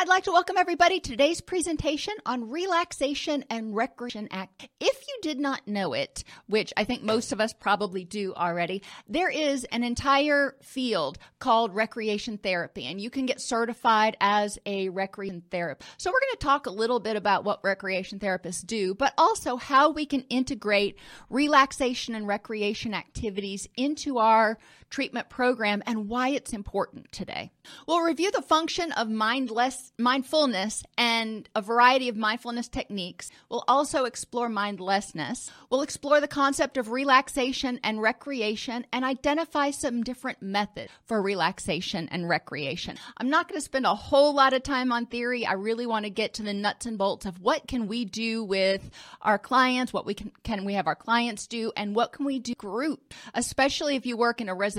[0.00, 4.68] I'd like to welcome everybody to today's presentation on Relaxation and Recreation Act.
[4.78, 8.84] If you did not know it, which I think most of us probably do already,
[9.08, 14.88] there is an entire field called recreation therapy, and you can get certified as a
[14.90, 15.90] recreation therapist.
[16.00, 19.56] So, we're going to talk a little bit about what recreation therapists do, but also
[19.56, 20.96] how we can integrate
[21.28, 24.58] relaxation and recreation activities into our
[24.90, 27.50] treatment program and why it's important today.
[27.86, 33.30] We'll review the function of mindless mindfulness and a variety of mindfulness techniques.
[33.50, 35.50] We'll also explore mindlessness.
[35.70, 42.08] We'll explore the concept of relaxation and recreation and identify some different methods for relaxation
[42.10, 42.96] and recreation.
[43.16, 45.44] I'm not going to spend a whole lot of time on theory.
[45.46, 48.44] I really want to get to the nuts and bolts of what can we do
[48.44, 48.90] with
[49.22, 52.38] our clients, what we can can we have our clients do and what can we
[52.38, 54.77] do group, especially if you work in a residential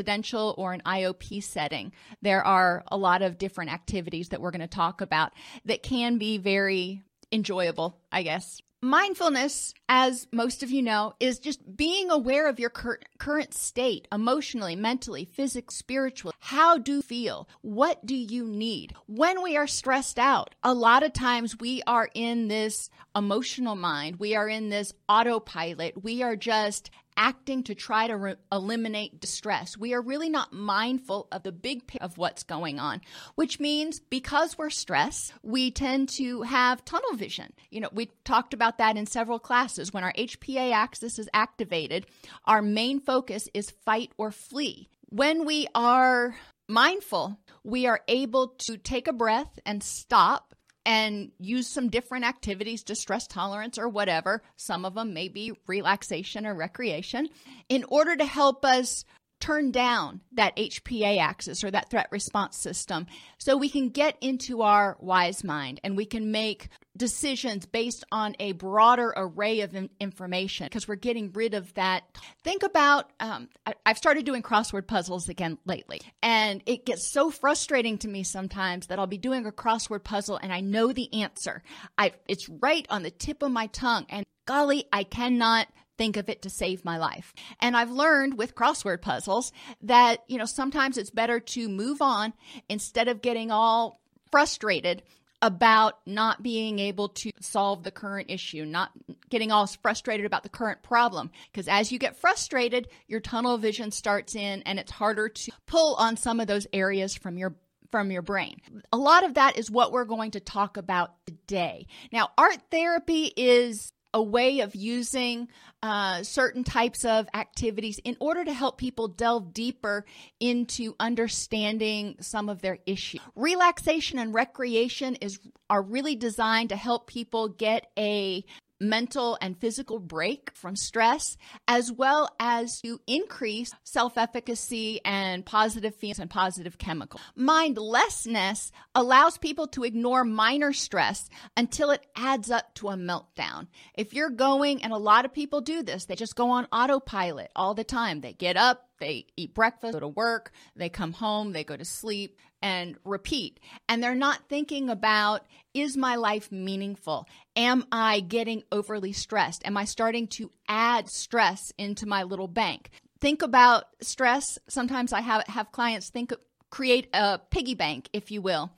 [0.58, 1.92] or an IOP setting.
[2.22, 5.34] There are a lot of different activities that we're going to talk about
[5.66, 8.62] that can be very enjoyable, I guess.
[8.82, 14.08] Mindfulness, as most of you know, is just being aware of your cur- current state
[14.10, 16.34] emotionally, mentally, physically, spiritually.
[16.40, 17.50] How do you feel?
[17.62, 18.94] What do you need?
[19.06, 24.16] When we are stressed out, a lot of times we are in this emotional mind.
[24.16, 26.02] We are in this autopilot.
[26.02, 29.78] We are just acting to try to re- eliminate distress.
[29.78, 33.02] We are really not mindful of the big picture of what's going on,
[33.36, 37.52] which means because we're stressed, we tend to have tunnel vision.
[37.70, 39.94] You know, we talked about that in several classes.
[39.94, 42.06] When our HPA axis is activated,
[42.46, 44.88] our main focus is fight or flee.
[45.10, 46.36] When we are
[46.70, 50.49] mindful, we are able to take a breath and stop
[50.86, 54.42] and use some different activities to stress tolerance or whatever.
[54.56, 57.30] Some of them may be relaxation or recreation
[57.68, 59.06] in order to help us
[59.40, 63.08] turn down that HPA axis or that threat response system
[63.38, 68.36] so we can get into our wise mind and we can make decisions based on
[68.40, 72.04] a broader array of information because we're getting rid of that.
[72.44, 77.32] Think about, um, I, I've started doing crossword puzzles again lately, and it gets so
[77.32, 81.14] frustrating to me sometimes that I'll be doing a crossword puzzle and I know the
[81.14, 81.64] answer.
[81.98, 85.68] I, it's right on the tip of my tongue, and golly, I cannot
[86.00, 87.34] think of it to save my life.
[87.60, 89.52] And I've learned with crossword puzzles
[89.82, 92.34] that, you know, sometimes it's better to move on
[92.70, 94.00] instead of getting all
[94.32, 95.04] frustrated
[95.42, 98.92] about not being able to solve the current issue, not
[99.30, 101.32] getting all frustrated about the current problem.
[101.52, 105.96] Because as you get frustrated, your tunnel vision starts in and it's harder to pull
[105.96, 107.56] on some of those areas from your
[107.92, 108.58] from your brain.
[108.94, 111.88] A lot of that is what we're going to talk about today.
[112.12, 115.48] Now, art therapy is a way of using
[115.84, 120.06] uh, certain types of activities in order to help people delve deeper
[120.40, 123.22] into understanding some of their issues.
[123.36, 125.40] Relaxation and recreation is
[125.70, 128.44] are really designed to help people get a
[128.80, 135.96] mental and physical break from stress, as well as to increase self efficacy and positive
[135.96, 137.22] feelings and positive chemicals.
[137.36, 143.68] Mindlessness allows people to ignore minor stress until it adds up to a meltdown.
[143.96, 147.52] If you're going, and a lot of people do this, they just go on autopilot
[147.56, 148.22] all the time.
[148.22, 151.86] They get up, they eat breakfast, go to work, they come home, they go to
[151.86, 153.60] sleep, and repeat.
[153.88, 157.28] And they're not thinking about is my life meaningful?
[157.56, 159.66] Am I getting overly stressed?
[159.66, 162.90] Am I starting to add stress into my little bank?
[163.22, 164.58] Think about stress.
[164.68, 166.34] Sometimes I have, have clients think
[166.70, 168.72] create a piggy bank, if you will,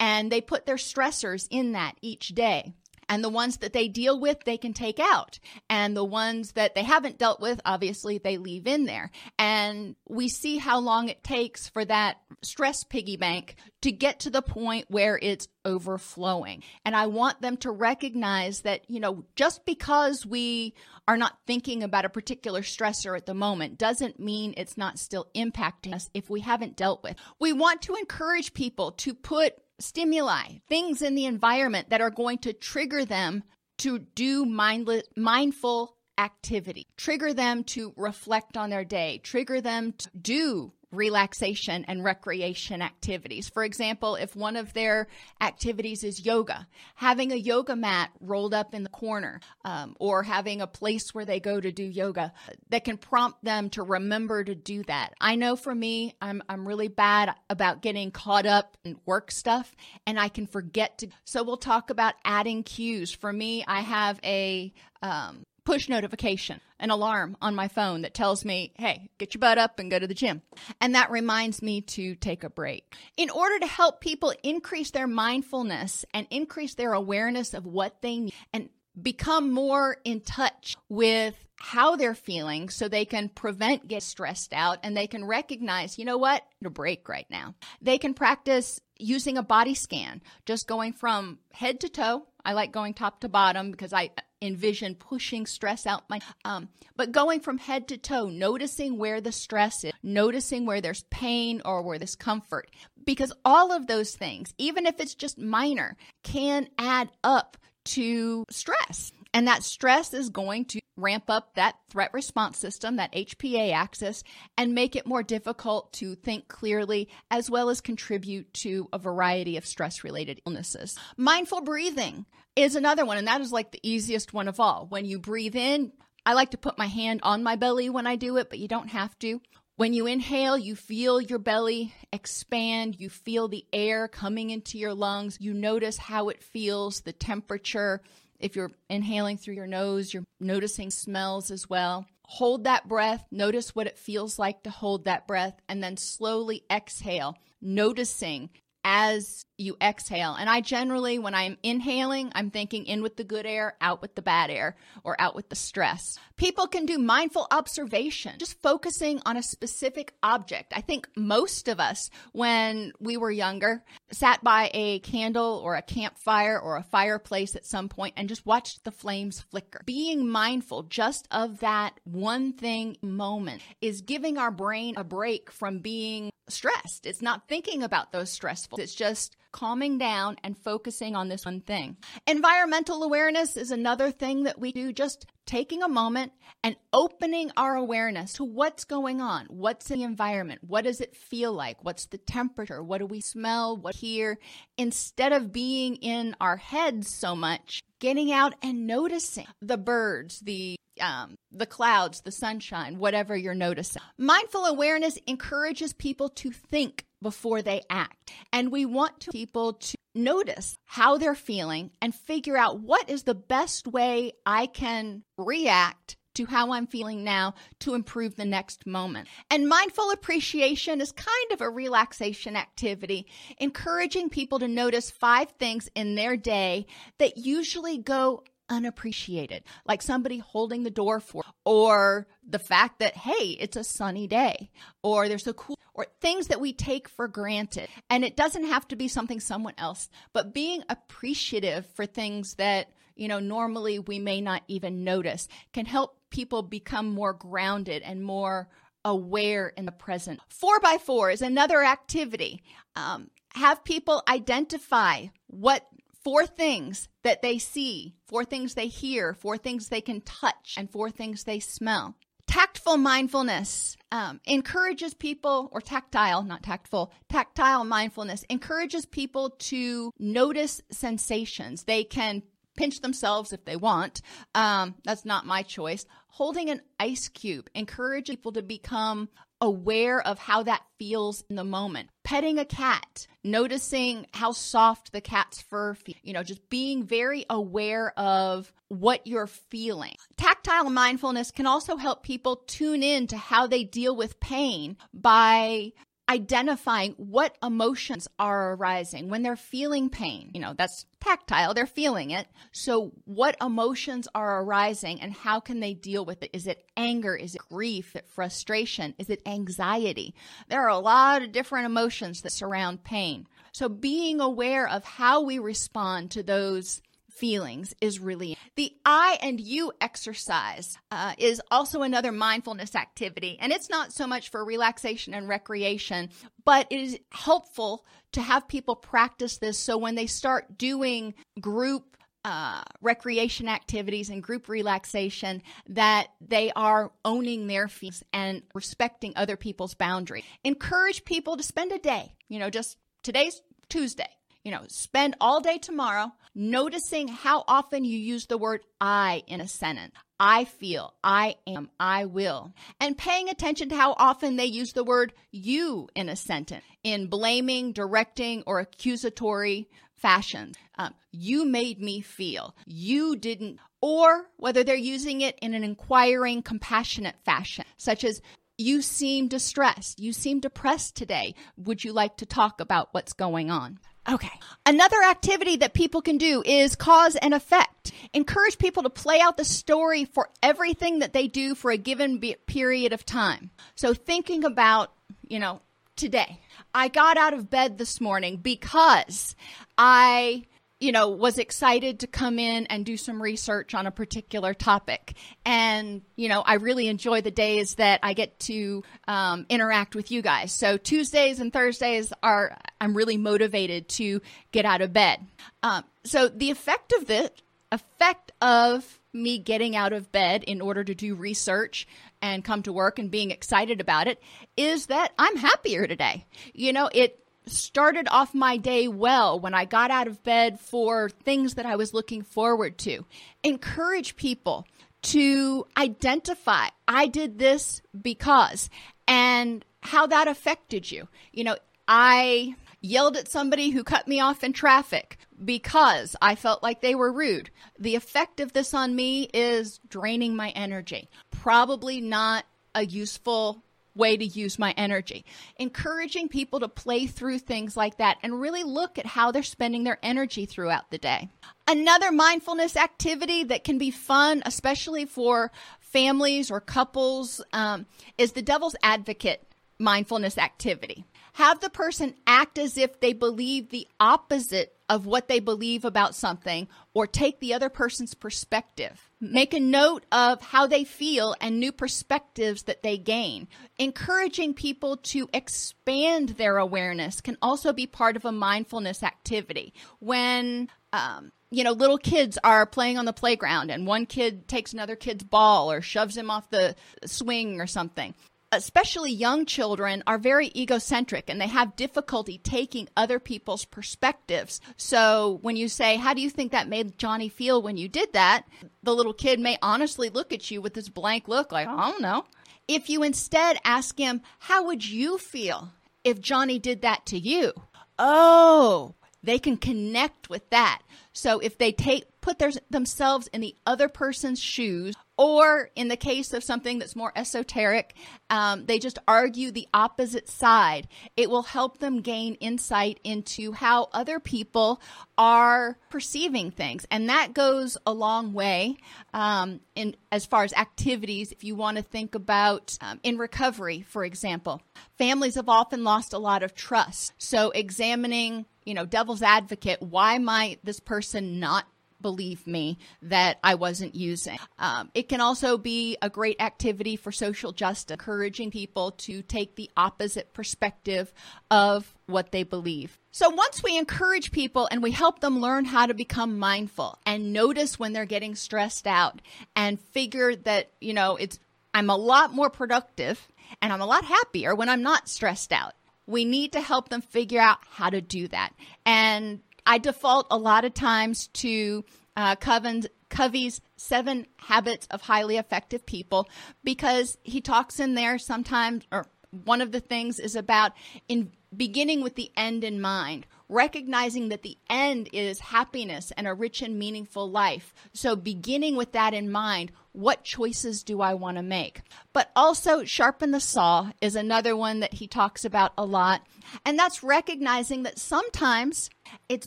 [0.00, 2.72] and they put their stressors in that each day.
[3.08, 5.38] And the ones that they deal with, they can take out.
[5.70, 9.10] And the ones that they haven't dealt with, obviously, they leave in there.
[9.38, 14.30] And we see how long it takes for that stress piggy bank to get to
[14.30, 16.62] the point where it's overflowing.
[16.84, 20.74] And I want them to recognize that, you know, just because we
[21.08, 25.28] are not thinking about a particular stressor at the moment doesn't mean it's not still
[25.34, 27.16] impacting us if we haven't dealt with.
[27.38, 32.38] We want to encourage people to put stimuli, things in the environment that are going
[32.38, 33.42] to trigger them
[33.78, 40.10] to do mindless, mindful activity, trigger them to reflect on their day, trigger them to
[40.20, 43.48] do relaxation and recreation activities.
[43.48, 45.08] For example, if one of their
[45.40, 50.60] activities is yoga, having a yoga mat rolled up in the corner um, or having
[50.60, 52.32] a place where they go to do yoga
[52.70, 55.12] that can prompt them to remember to do that.
[55.20, 59.74] I know for me, I'm, I'm really bad about getting caught up in work stuff
[60.06, 61.08] and I can forget to.
[61.24, 63.12] So we'll talk about adding cues.
[63.12, 64.72] For me, I have a
[65.02, 69.58] um, push notification, an alarm on my phone that tells me, hey, get your butt
[69.58, 70.40] up and go to the gym.
[70.80, 72.94] And that reminds me to take a break.
[73.16, 78.20] In order to help people increase their mindfulness and increase their awareness of what they
[78.20, 78.70] need and
[79.00, 84.78] become more in touch with how they're feeling so they can prevent get stressed out
[84.82, 87.54] and they can recognize, you know what, a break right now.
[87.82, 92.26] They can practice using a body scan, just going from head to toe.
[92.44, 94.10] I like going top to bottom because I
[94.42, 99.32] envision pushing stress out my um but going from head to toe noticing where the
[99.32, 102.70] stress is noticing where there's pain or where there's comfort.
[103.04, 107.56] Because all of those things even if it's just minor can add up
[107.86, 109.12] to stress.
[109.32, 114.24] And that stress is going to ramp up that threat response system, that HPA axis,
[114.56, 119.56] and make it more difficult to think clearly, as well as contribute to a variety
[119.56, 120.96] of stress related illnesses.
[121.16, 124.86] Mindful breathing is another one, and that is like the easiest one of all.
[124.88, 125.92] When you breathe in,
[126.24, 128.66] I like to put my hand on my belly when I do it, but you
[128.66, 129.40] don't have to.
[129.76, 132.98] When you inhale, you feel your belly expand.
[132.98, 135.36] You feel the air coming into your lungs.
[135.38, 138.00] You notice how it feels, the temperature,
[138.40, 142.06] if you're inhaling through your nose, you're noticing smells as well.
[142.24, 143.24] Hold that breath.
[143.30, 148.50] Notice what it feels like to hold that breath and then slowly exhale, noticing
[148.84, 150.34] as you exhale.
[150.34, 154.14] And I generally, when I'm inhaling, I'm thinking in with the good air, out with
[154.14, 156.18] the bad air, or out with the stress.
[156.36, 160.72] People can do mindful observation, just focusing on a specific object.
[160.76, 165.82] I think most of us, when we were younger, sat by a candle or a
[165.82, 169.80] campfire or a fireplace at some point and just watched the flames flicker.
[169.86, 175.78] Being mindful just of that one thing moment is giving our brain a break from
[175.78, 177.06] being stressed.
[177.06, 178.78] It's not thinking about those stressful.
[178.78, 181.96] It's just calming down and focusing on this one thing.
[182.26, 186.32] Environmental awareness is another thing that we do, just taking a moment
[186.62, 189.46] and opening our awareness to what's going on.
[189.46, 190.60] What's in the environment?
[190.62, 191.82] What does it feel like?
[191.82, 192.82] What's the temperature?
[192.82, 193.78] What do we smell?
[193.78, 194.38] What hear?
[194.76, 200.76] Instead of being in our heads so much, getting out and noticing the birds, the
[201.00, 204.02] um, the clouds, the sunshine, whatever you're noticing.
[204.18, 208.32] Mindful awareness encourages people to think before they act.
[208.52, 213.34] And we want people to notice how they're feeling and figure out what is the
[213.34, 219.26] best way I can react to how I'm feeling now to improve the next moment.
[219.50, 223.26] And mindful appreciation is kind of a relaxation activity,
[223.58, 226.86] encouraging people to notice five things in their day
[227.18, 233.56] that usually go unappreciated, like somebody holding the door for, or the fact that, hey,
[233.58, 234.70] it's a sunny day,
[235.02, 237.88] or there's a cool, or things that we take for granted.
[238.10, 242.90] And it doesn't have to be something someone else, but being appreciative for things that,
[243.16, 248.22] you know, normally we may not even notice can help people become more grounded and
[248.22, 248.68] more
[249.04, 250.40] aware in the present.
[250.48, 252.62] Four by four is another activity.
[252.94, 255.86] Um, have people identify what
[256.22, 260.90] four things that they see, four things they hear, four things they can touch, and
[260.90, 262.16] four things they smell.
[262.46, 270.80] Tactful mindfulness um, encourages people, or tactile, not tactful, tactile mindfulness encourages people to notice
[270.90, 271.84] sensations.
[271.84, 272.42] They can
[272.76, 274.22] pinch themselves if they want.
[274.54, 276.06] Um, that's not my choice.
[276.28, 279.28] Holding an ice cube encourages people to become
[279.60, 282.10] aware of how that feels in the moment.
[282.24, 287.44] Petting a cat, noticing how soft the cat's fur feels, you know, just being very
[287.48, 290.14] aware of what you're feeling.
[290.36, 295.92] Tactile mindfulness can also help people tune in to how they deal with pain by
[296.28, 300.50] identifying what emotions are arising when they're feeling pain.
[300.54, 302.46] You know, that's tactile, they're feeling it.
[302.72, 306.50] So, what emotions are arising and how can they deal with it?
[306.52, 307.36] Is it anger?
[307.36, 308.10] Is it grief?
[308.14, 309.14] Is it frustration?
[309.18, 310.34] Is it anxiety?
[310.68, 313.46] There are a lot of different emotions that surround pain.
[313.72, 317.02] So, being aware of how we respond to those
[317.36, 323.72] feelings is really the I and you exercise uh, is also another mindfulness activity, and
[323.72, 326.30] it's not so much for relaxation and recreation,
[326.64, 332.16] but it is helpful to have people practice this so when they start doing group
[332.44, 339.56] uh, recreation activities and group relaxation that they are owning their fees and respecting other
[339.56, 340.44] people's boundaries.
[340.62, 344.28] Encourage people to spend a day, you know, just today's Tuesday.
[344.66, 349.60] You know, spend all day tomorrow noticing how often you use the word I in
[349.60, 350.12] a sentence.
[350.40, 352.72] I feel, I am, I will.
[353.00, 357.28] And paying attention to how often they use the word you in a sentence in
[357.28, 360.74] blaming, directing, or accusatory fashions.
[360.98, 362.74] Um, you made me feel.
[362.86, 363.78] You didn't.
[364.00, 368.42] Or whether they're using it in an inquiring, compassionate fashion, such as,
[368.78, 370.18] you seem distressed.
[370.18, 371.54] You seem depressed today.
[371.76, 374.00] Would you like to talk about what's going on?
[374.28, 374.50] Okay.
[374.84, 378.12] Another activity that people can do is cause and effect.
[378.32, 382.40] Encourage people to play out the story for everything that they do for a given
[382.66, 383.70] period of time.
[383.94, 385.12] So thinking about,
[385.48, 385.80] you know,
[386.16, 386.60] today.
[386.94, 389.54] I got out of bed this morning because
[389.98, 390.64] I
[390.98, 395.34] you know, was excited to come in and do some research on a particular topic.
[395.64, 400.30] And, you know, I really enjoy the days that I get to um, interact with
[400.30, 400.72] you guys.
[400.72, 404.40] So Tuesdays and Thursdays are, I'm really motivated to
[404.72, 405.46] get out of bed.
[405.82, 407.50] Um, so the effect of this,
[407.92, 412.08] effect of me getting out of bed in order to do research
[412.40, 414.40] and come to work and being excited about it
[414.76, 416.46] is that I'm happier today.
[416.72, 421.28] You know, it started off my day well when I got out of bed for
[421.28, 423.24] things that I was looking forward to.
[423.62, 424.86] Encourage people
[425.22, 428.88] to identify, I did this because,
[429.26, 431.28] and how that affected you.
[431.52, 436.82] You know, I yelled at somebody who cut me off in traffic because I felt
[436.82, 437.70] like they were rude.
[437.98, 441.28] The effect of this on me is draining my energy.
[441.50, 443.82] Probably not a useful
[444.16, 445.44] way to use my energy.
[445.76, 450.04] Encouraging people to play through things like that and really look at how they're spending
[450.04, 451.48] their energy throughout the day.
[451.86, 455.70] Another mindfulness activity that can be fun, especially for
[456.00, 458.06] families or couples, um,
[458.38, 459.62] is the devil's advocate
[459.98, 461.24] mindfulness activity.
[461.56, 466.34] Have the person act as if they believe the opposite of what they believe about
[466.34, 469.30] something or take the other person's perspective.
[469.40, 473.68] Make a note of how they feel and new perspectives that they gain.
[473.98, 479.94] Encouraging people to expand their awareness can also be part of a mindfulness activity.
[480.18, 484.92] When um, you know, little kids are playing on the playground and one kid takes
[484.92, 488.34] another kid's ball or shoves him off the swing or something
[488.76, 494.80] especially young children, are very egocentric and they have difficulty taking other people's perspectives.
[494.96, 498.32] So when you say, How do you think that made Johnny feel when you did
[498.34, 498.64] that?
[499.02, 502.22] The little kid may honestly look at you with this blank look, like, I don't
[502.22, 502.44] know.
[502.88, 505.90] If you instead ask him, How would you feel
[506.22, 507.72] if Johnny did that to you?
[508.18, 511.02] Oh, they can connect with that.
[511.32, 516.16] So if they take put their, themselves in the other person's shoes, or in the
[516.16, 518.14] case of something that's more esoteric,
[518.48, 521.08] um, they just argue the opposite side.
[521.36, 525.00] It will help them gain insight into how other people
[525.36, 528.96] are perceiving things, and that goes a long way
[529.34, 531.52] um, in as far as activities.
[531.52, 534.82] If you want to think about um, in recovery, for example,
[535.18, 537.32] families have often lost a lot of trust.
[537.38, 541.86] So examining you know, devil's advocate, why might this person not
[542.26, 544.58] believe me that I wasn't using.
[544.80, 549.76] Um, it can also be a great activity for social justice, encouraging people to take
[549.76, 551.32] the opposite perspective
[551.70, 553.16] of what they believe.
[553.30, 557.52] So once we encourage people and we help them learn how to become mindful and
[557.52, 559.40] notice when they're getting stressed out
[559.76, 561.60] and figure that, you know, it's
[561.94, 563.46] I'm a lot more productive
[563.80, 565.92] and I'm a lot happier when I'm not stressed out.
[566.26, 568.72] We need to help them figure out how to do that.
[569.04, 572.04] And I default a lot of times to
[572.36, 576.48] uh, Coven's, Covey's Seven Habits of Highly Effective People
[576.84, 580.92] because he talks in there sometimes, or one of the things is about
[581.28, 586.54] in beginning with the end in mind, recognizing that the end is happiness and a
[586.54, 587.94] rich and meaningful life.
[588.12, 592.02] So, beginning with that in mind, what choices do I want to make?
[592.32, 596.42] But also, sharpen the saw is another one that he talks about a lot.
[596.84, 599.10] And that's recognizing that sometimes
[599.48, 599.66] it's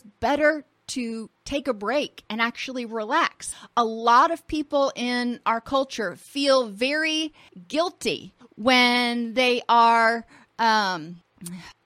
[0.00, 3.54] better to take a break and actually relax.
[3.76, 7.32] A lot of people in our culture feel very
[7.68, 10.26] guilty when they are
[10.58, 11.20] um,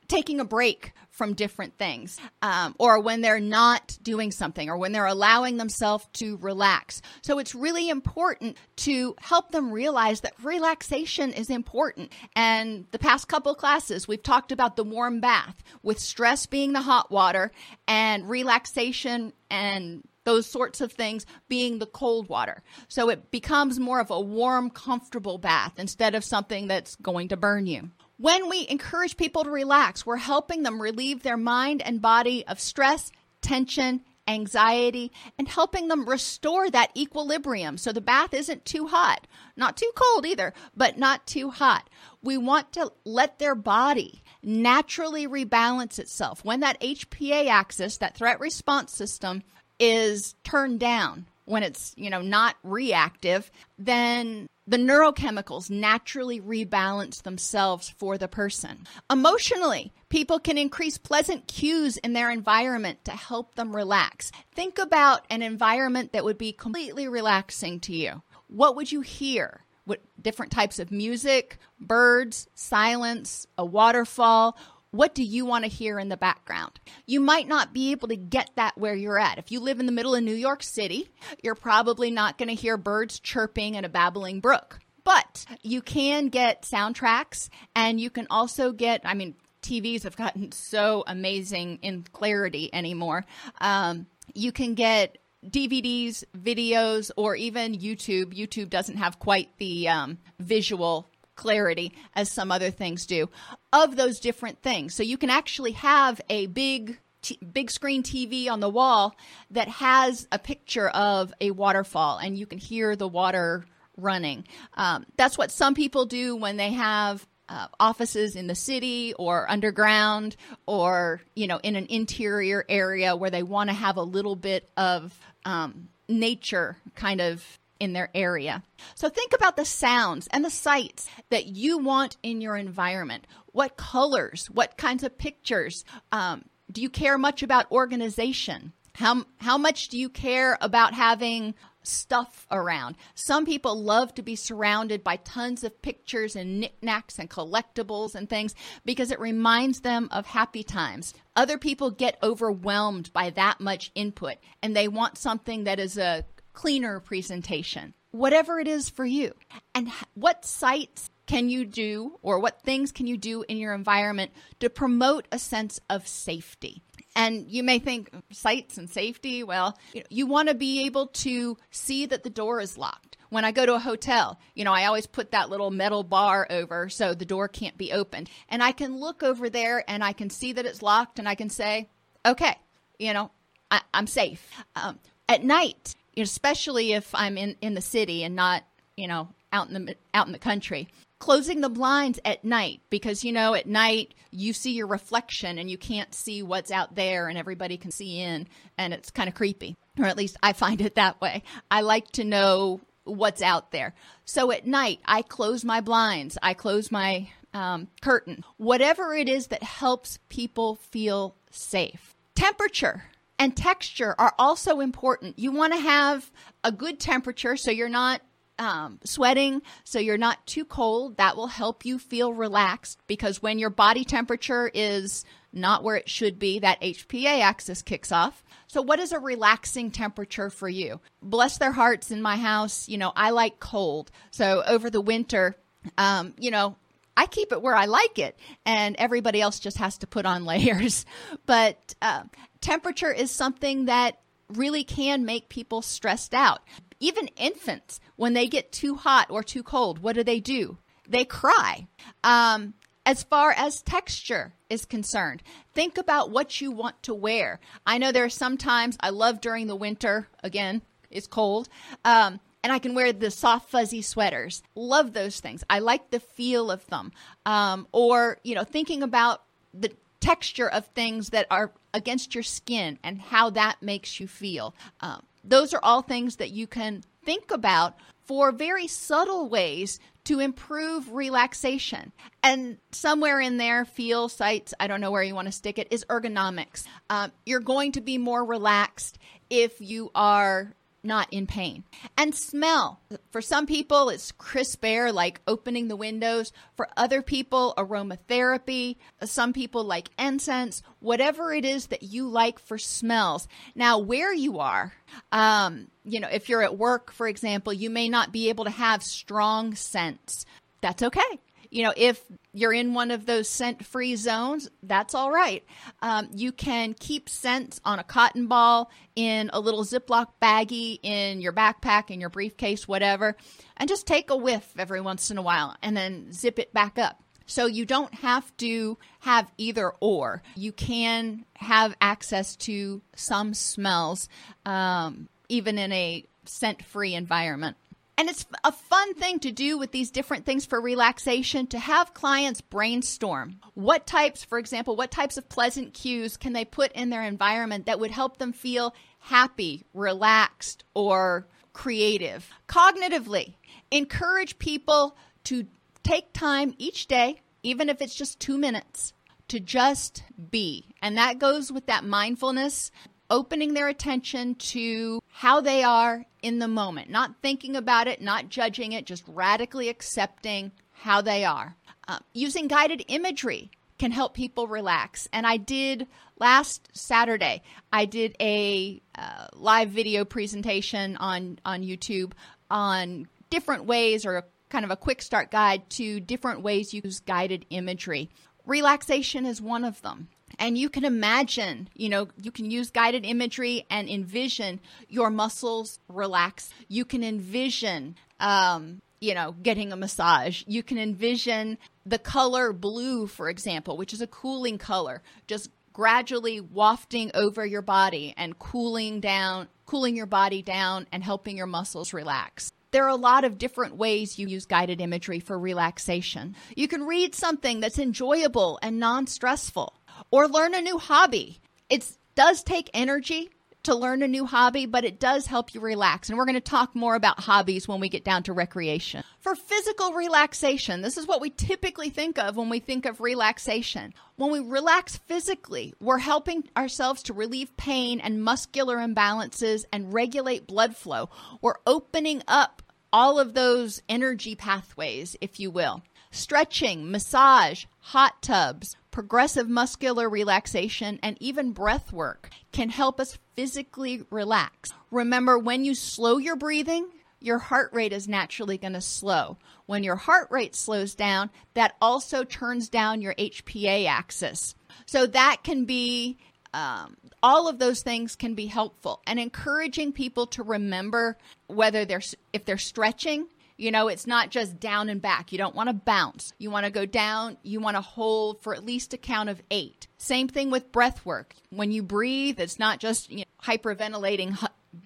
[0.09, 4.90] taking a break from different things, um, or when they're not doing something, or when
[4.90, 7.00] they're allowing themselves to relax.
[7.23, 12.12] So it's really important to help them realize that relaxation is important.
[12.35, 16.83] And the past couple classes, we've talked about the warm bath, with stress being the
[16.83, 17.52] hot water,
[17.87, 22.62] and relaxation and those sorts of things being the cold water.
[22.88, 27.37] So it becomes more of a warm, comfortable bath instead of something that's going to
[27.37, 27.90] burn you.
[28.16, 32.61] When we encourage people to relax, we're helping them relieve their mind and body of
[32.61, 33.11] stress,
[33.42, 39.76] tension, anxiety, and helping them restore that equilibrium so the bath isn't too hot, not
[39.76, 41.90] too cold either, but not too hot.
[42.23, 46.44] We want to let their body naturally rebalance itself.
[46.44, 49.42] When that HPA axis, that threat response system,
[49.80, 57.90] is turned down, when it's, you know, not reactive, then the neurochemicals naturally rebalance themselves
[57.90, 58.87] for the person.
[59.11, 64.33] Emotionally, people can increase pleasant cues in their environment to help them relax.
[64.54, 68.23] Think about an environment that would be completely relaxing to you.
[68.47, 69.61] What would you hear?
[69.85, 74.56] What different types of music, birds, silence, a waterfall?
[74.95, 76.79] What do you want to hear in the background?
[77.05, 79.39] You might not be able to get that where you're at.
[79.39, 81.11] If you live in the middle of New York City,
[81.43, 84.79] you're probably not going to hear birds chirping and a babbling brook.
[85.03, 90.53] But you can get soundtracks and you can also get, I mean, TVs have gotten
[90.53, 93.25] so amazing in clarity anymore.
[93.61, 98.33] Um, you can get DVDs, videos, or even YouTube.
[98.33, 103.29] YouTube doesn't have quite the um, visual clarity as some other things do
[103.73, 104.95] of those different things.
[104.95, 109.17] So you can actually have a big T- big screen TV on the wall
[109.50, 113.64] that has a picture of a waterfall and you can hear the water
[113.97, 114.45] running.
[114.75, 119.50] Um, that's what some people do when they have uh, offices in the city or
[119.50, 120.37] underground
[120.67, 124.69] or you know in an interior area where they want to have a little bit
[124.76, 128.62] of um, nature kind of in their area.
[128.95, 133.26] So think about the sounds and the sights that you want in your environment.
[133.52, 134.47] What colors?
[134.47, 135.85] What kinds of pictures?
[136.12, 138.73] Um, do you care much about organization?
[138.95, 142.97] How, how much do you care about having stuff around?
[143.14, 148.31] Some people love to be surrounded by tons of pictures and knickknacks and collectibles and
[148.31, 151.13] things because it reminds them of happy times.
[151.34, 156.25] Other people get overwhelmed by that much input and they want something that is a
[156.54, 159.32] cleaner presentation, whatever it is for you.
[159.75, 164.30] And what sights can you do or what things can you do in your environment
[164.60, 166.82] to promote a sense of safety?
[167.17, 171.08] And you may think sights and safety, well, you, know, you want to be able
[171.08, 173.17] to see that the door is locked.
[173.30, 176.47] When I go to a hotel, you know, I always put that little metal bar
[176.50, 178.30] over so the door can't be opened.
[178.49, 181.34] And I can look over there and I can see that it's locked and I
[181.34, 181.88] can say,
[182.26, 182.56] okay,
[182.99, 183.30] you know,
[183.71, 184.49] I, am safe.
[184.76, 188.65] Um, at night, especially if I'm in, in the city and not,
[188.97, 190.89] you know, out in the out in the country.
[191.21, 195.71] Closing the blinds at night because you know at night you see your reflection and
[195.71, 198.47] you can't see what's out there and everybody can see in
[198.77, 199.77] and it's kind of creepy.
[199.99, 201.45] Or at least I find it that way.
[201.71, 203.95] I like to know what's out there.
[204.25, 209.47] So at night I close my blinds, I close my um, curtain, whatever it is
[209.47, 212.15] that helps people feel safe.
[212.35, 213.05] Temperature
[213.38, 215.38] and texture are also important.
[215.38, 216.30] You want to have
[216.62, 218.20] a good temperature so you're not
[218.58, 221.16] um, sweating, so you're not too cold.
[221.16, 226.08] That will help you feel relaxed because when your body temperature is not where it
[226.08, 228.44] should be, that HPA axis kicks off.
[228.66, 231.00] So, what is a relaxing temperature for you?
[231.23, 232.88] Bless their hearts in my house.
[232.88, 234.10] You know, I like cold.
[234.30, 235.56] So, over the winter,
[235.99, 236.76] um, you know,
[237.17, 240.45] I keep it where I like it, and everybody else just has to put on
[240.47, 241.07] layers.
[241.47, 242.25] But uh,
[242.61, 246.61] temperature is something that really can make people stressed out.
[247.00, 250.79] Even infants, when they get too hot or too cold, what do they do?
[251.09, 251.87] They cry.
[252.23, 252.75] Um,
[253.07, 255.43] as far as texture is concerned,
[255.75, 257.61] think about what you want to wear.
[257.87, 261.69] I know there are some times I love during the winter, again, it's cold.
[262.05, 264.63] Um, and I can wear the soft, fuzzy sweaters.
[264.75, 265.63] Love those things.
[265.69, 267.13] I like the feel of them.
[267.45, 269.43] Um, or, you know, thinking about
[269.75, 274.75] the texture of things that are against your skin and how that makes you feel.
[275.00, 280.41] Um, those are all things that you can think about for very subtle ways to
[280.41, 282.13] improve relaxation.
[282.43, 285.89] And somewhere in there, feel sights, I don't know where you want to stick it,
[285.91, 286.85] is ergonomics.
[287.11, 289.19] Um, you're going to be more relaxed
[289.50, 290.73] if you are
[291.04, 291.84] not in pain.
[292.17, 293.00] And smell.
[293.30, 296.52] For some people, it's crisp air, like opening the windows.
[296.76, 298.97] For other people, aromatherapy.
[299.23, 300.82] Some people like incense.
[301.00, 303.49] Whatever it is that you like for smells.
[303.75, 304.93] Now, where you are,
[305.32, 308.71] um, you know, if you're at work, for example, you may not be able to
[308.71, 310.45] have strong scents.
[310.80, 311.40] That's okay
[311.75, 315.65] You know, if you're in one of those scent free zones, that's all right.
[316.02, 321.41] Um, you can keep scents on a cotton ball, in a little Ziploc baggie, in
[321.41, 323.37] your backpack, in your briefcase, whatever,
[323.76, 326.97] and just take a whiff every once in a while and then zip it back
[326.97, 327.21] up.
[327.47, 330.43] So you don't have to have either or.
[330.54, 334.28] You can have access to some smells,
[334.65, 337.76] um, even in a scent free environment.
[338.17, 342.15] And it's a fun thing to do with these different things for relaxation to have
[342.15, 343.59] clients brainstorm.
[343.75, 347.87] What types, for example, what types of pleasant cues can they put in their environment
[347.87, 352.49] that would help them feel happy, relaxed, or creative?
[352.69, 353.55] Cognitively,
[353.91, 355.67] encourage people to
[356.05, 359.13] take time each day, even if it's just two minutes,
[359.49, 360.95] to just be.
[361.03, 362.93] And that goes with that mindfulness
[363.30, 368.49] opening their attention to how they are in the moment, not thinking about it, not
[368.49, 371.75] judging it, just radically accepting how they are.
[372.06, 375.28] Uh, using guided imagery can help people relax.
[375.32, 376.06] And I did
[376.39, 382.32] last Saturday, I did a uh, live video presentation on, on YouTube
[382.71, 387.21] on different ways or kind of a quick start guide to different ways you use
[387.21, 388.28] guided imagery.
[388.67, 390.28] Relaxation is one of them.
[390.58, 395.99] And you can imagine, you know, you can use guided imagery and envision your muscles
[396.08, 396.71] relax.
[396.88, 400.62] You can envision, um, you know, getting a massage.
[400.67, 406.60] You can envision the color blue, for example, which is a cooling color, just gradually
[406.60, 412.12] wafting over your body and cooling down, cooling your body down and helping your muscles
[412.12, 412.73] relax.
[412.90, 416.54] There are a lot of different ways you use guided imagery for relaxation.
[416.76, 419.95] You can read something that's enjoyable and non stressful
[420.31, 421.61] or learn a new hobby.
[421.89, 423.50] It does take energy
[423.85, 426.29] to learn a new hobby, but it does help you relax.
[426.29, 429.23] And we're going to talk more about hobbies when we get down to recreation.
[429.41, 434.15] For physical relaxation, this is what we typically think of when we think of relaxation.
[434.37, 440.67] When we relax physically, we're helping ourselves to relieve pain and muscular imbalances and regulate
[440.67, 441.29] blood flow.
[441.61, 446.03] We're opening up all of those energy pathways, if you will.
[446.31, 454.25] Stretching, massage, hot tubs, progressive muscular relaxation, and even breath work can help us physically
[454.29, 454.93] relax.
[455.13, 457.07] Remember, when you slow your breathing,
[457.39, 459.57] your heart rate is naturally going to slow.
[459.87, 464.75] When your heart rate slows down, that also turns down your HPA axis.
[465.07, 466.37] So that can be
[466.73, 472.23] um, all of those things can be helpful and encouraging people to remember whether they're
[472.53, 475.50] if they're stretching you know, it's not just down and back.
[475.50, 476.52] You don't want to bounce.
[476.58, 477.56] You want to go down.
[477.63, 480.06] You want to hold for at least a count of eight.
[480.17, 481.54] Same thing with breath work.
[481.71, 484.56] When you breathe, it's not just you know, hyperventilating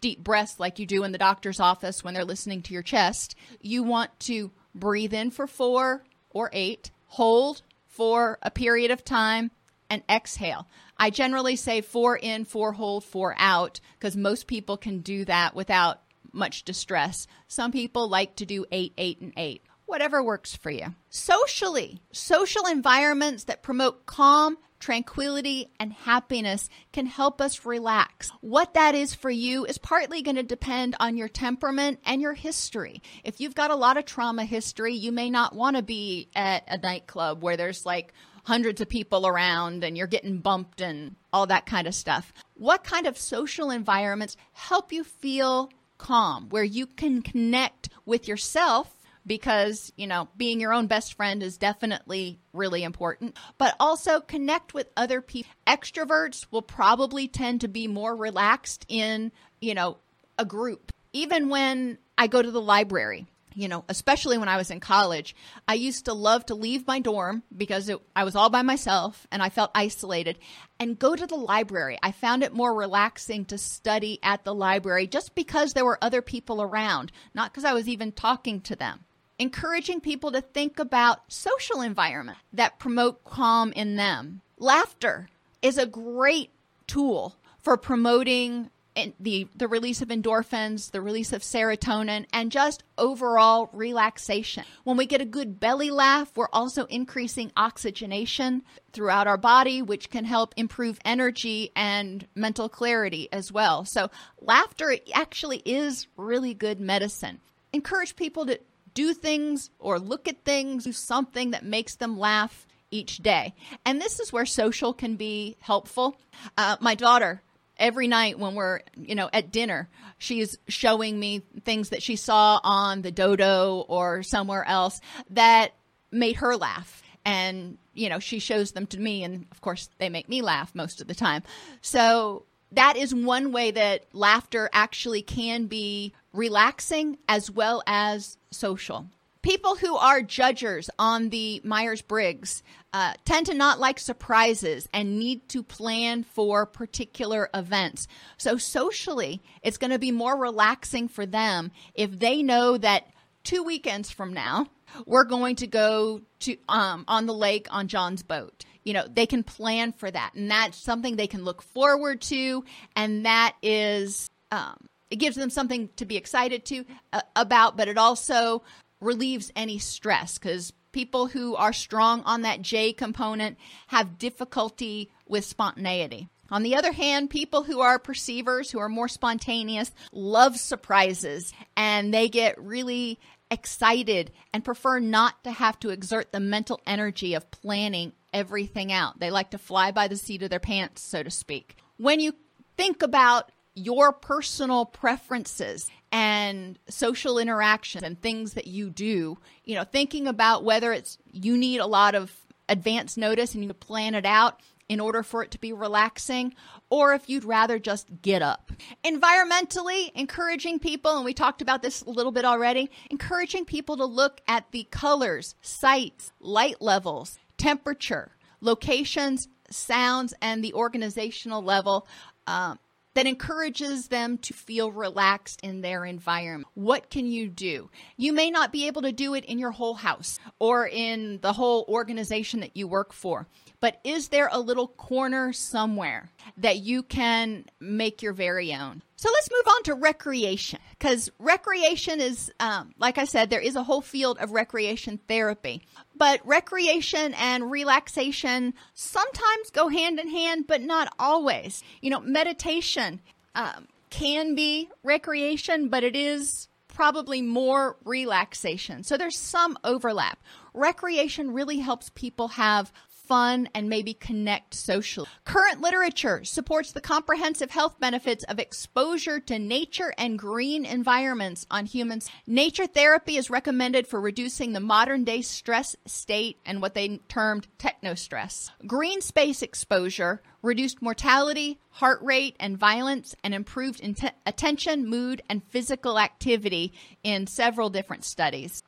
[0.00, 3.34] deep breaths like you do in the doctor's office when they're listening to your chest.
[3.60, 9.50] You want to breathe in for four or eight, hold for a period of time,
[9.90, 10.68] and exhale.
[10.98, 15.54] I generally say four in, four hold, four out because most people can do that
[15.54, 16.00] without
[16.32, 17.26] much distress.
[17.46, 19.62] Some people like to do eight, eight, and eight.
[19.86, 20.94] Whatever works for you.
[21.08, 28.30] Socially, social environments that promote calm, tranquility, and happiness can help us relax.
[28.40, 32.34] What that is for you is partly going to depend on your temperament and your
[32.34, 33.02] history.
[33.24, 36.64] If you've got a lot of trauma history, you may not want to be at
[36.68, 38.12] a nightclub where there's like
[38.44, 42.32] hundreds of people around and you're getting bumped and all that kind of stuff.
[42.54, 48.94] What kind of social environments help you feel calm, where you can connect with yourself
[49.26, 54.72] because, you know, being your own best friend is definitely really important, but also connect
[54.72, 55.50] with other people.
[55.66, 59.30] Extroverts will probably tend to be more relaxed in,
[59.60, 59.98] you know,
[60.38, 60.92] a group.
[61.12, 63.26] Even when I go to the library,
[63.58, 65.34] you know, especially when I was in college,
[65.66, 69.26] I used to love to leave my dorm because it, I was all by myself
[69.32, 70.38] and I felt isolated
[70.78, 71.98] and go to the library.
[72.00, 76.22] I found it more relaxing to study at the library just because there were other
[76.22, 79.00] people around, not because I was even talking to them.
[79.40, 84.40] Encouraging people to think about social environment that promote calm in them.
[84.58, 85.30] Laughter
[85.62, 86.52] is a great
[86.86, 88.70] tool for promoting
[89.20, 94.64] the the release of endorphins, the release of serotonin, and just overall relaxation.
[94.84, 100.10] When we get a good belly laugh, we're also increasing oxygenation throughout our body, which
[100.10, 103.84] can help improve energy and mental clarity as well.
[103.84, 107.40] So, laughter actually is really good medicine.
[107.72, 108.60] Encourage people to
[108.94, 113.54] do things or look at things, do something that makes them laugh each day.
[113.84, 116.16] And this is where social can be helpful.
[116.56, 117.42] Uh, my daughter
[117.78, 119.88] every night when we're you know at dinner
[120.18, 125.72] she's showing me things that she saw on the dodo or somewhere else that
[126.10, 127.02] made her laugh.
[127.24, 130.74] And, you know, she shows them to me, and of course, they make me laugh
[130.74, 131.42] most of the time.
[131.82, 139.06] So that is one way that laughter actually can be relaxing as well as social.
[139.42, 145.18] People who are judgers on the Myers Briggs uh, tend to not like surprises and
[145.18, 148.08] need to plan for particular events.
[148.36, 153.06] So, socially, it's going to be more relaxing for them if they know that
[153.44, 154.66] two weekends from now,
[155.06, 158.64] we're going to go to um, on the lake on John's boat.
[158.84, 162.64] You know, they can plan for that, and that's something they can look forward to,
[162.96, 167.88] and that is um, it gives them something to be excited to uh, about, but
[167.88, 168.62] it also
[169.00, 173.58] relieves any stress because people who are strong on that J component
[173.88, 176.28] have difficulty with spontaneity.
[176.50, 182.12] On the other hand, people who are perceivers, who are more spontaneous, love surprises and
[182.12, 183.18] they get really
[183.50, 189.18] excited and prefer not to have to exert the mental energy of planning everything out.
[189.20, 191.76] They like to fly by the seat of their pants, so to speak.
[191.96, 192.34] When you
[192.76, 199.84] think about your personal preferences and social interactions and things that you do, you know,
[199.84, 202.34] thinking about whether it's you need a lot of
[202.68, 206.54] advance notice and you plan it out in order for it to be relaxing,
[206.88, 208.72] or if you'd rather just get up.
[209.04, 214.06] Environmentally, encouraging people, and we talked about this a little bit already, encouraging people to
[214.06, 222.06] look at the colors, sights, light levels, temperature, locations, sounds, and the organizational level.
[222.46, 222.78] Um,
[223.18, 226.68] that encourages them to feel relaxed in their environment.
[226.74, 227.90] What can you do?
[228.16, 231.52] You may not be able to do it in your whole house or in the
[231.52, 233.48] whole organization that you work for,
[233.80, 239.02] but is there a little corner somewhere that you can make your very own?
[239.16, 243.76] So let's move on to recreation because recreation is, um, like I said, there is
[243.76, 245.82] a whole field of recreation therapy.
[246.16, 251.84] But recreation and relaxation sometimes go hand in hand, but not always.
[252.00, 253.20] You know, meditation
[253.54, 259.04] um, can be recreation, but it is probably more relaxation.
[259.04, 260.40] So there's some overlap.
[260.74, 262.92] Recreation really helps people have
[263.28, 265.28] fun, and maybe connect socially.
[265.44, 271.84] Current literature supports the comprehensive health benefits of exposure to nature and green environments on
[271.84, 272.30] humans.
[272.46, 277.68] Nature therapy is recommended for reducing the modern day stress state and what they termed
[277.76, 278.70] techno stress.
[278.86, 284.00] Green space exposure reduced mortality, heart rate, and violence, and improved
[284.46, 288.82] attention, mood, and physical activity in several different studies.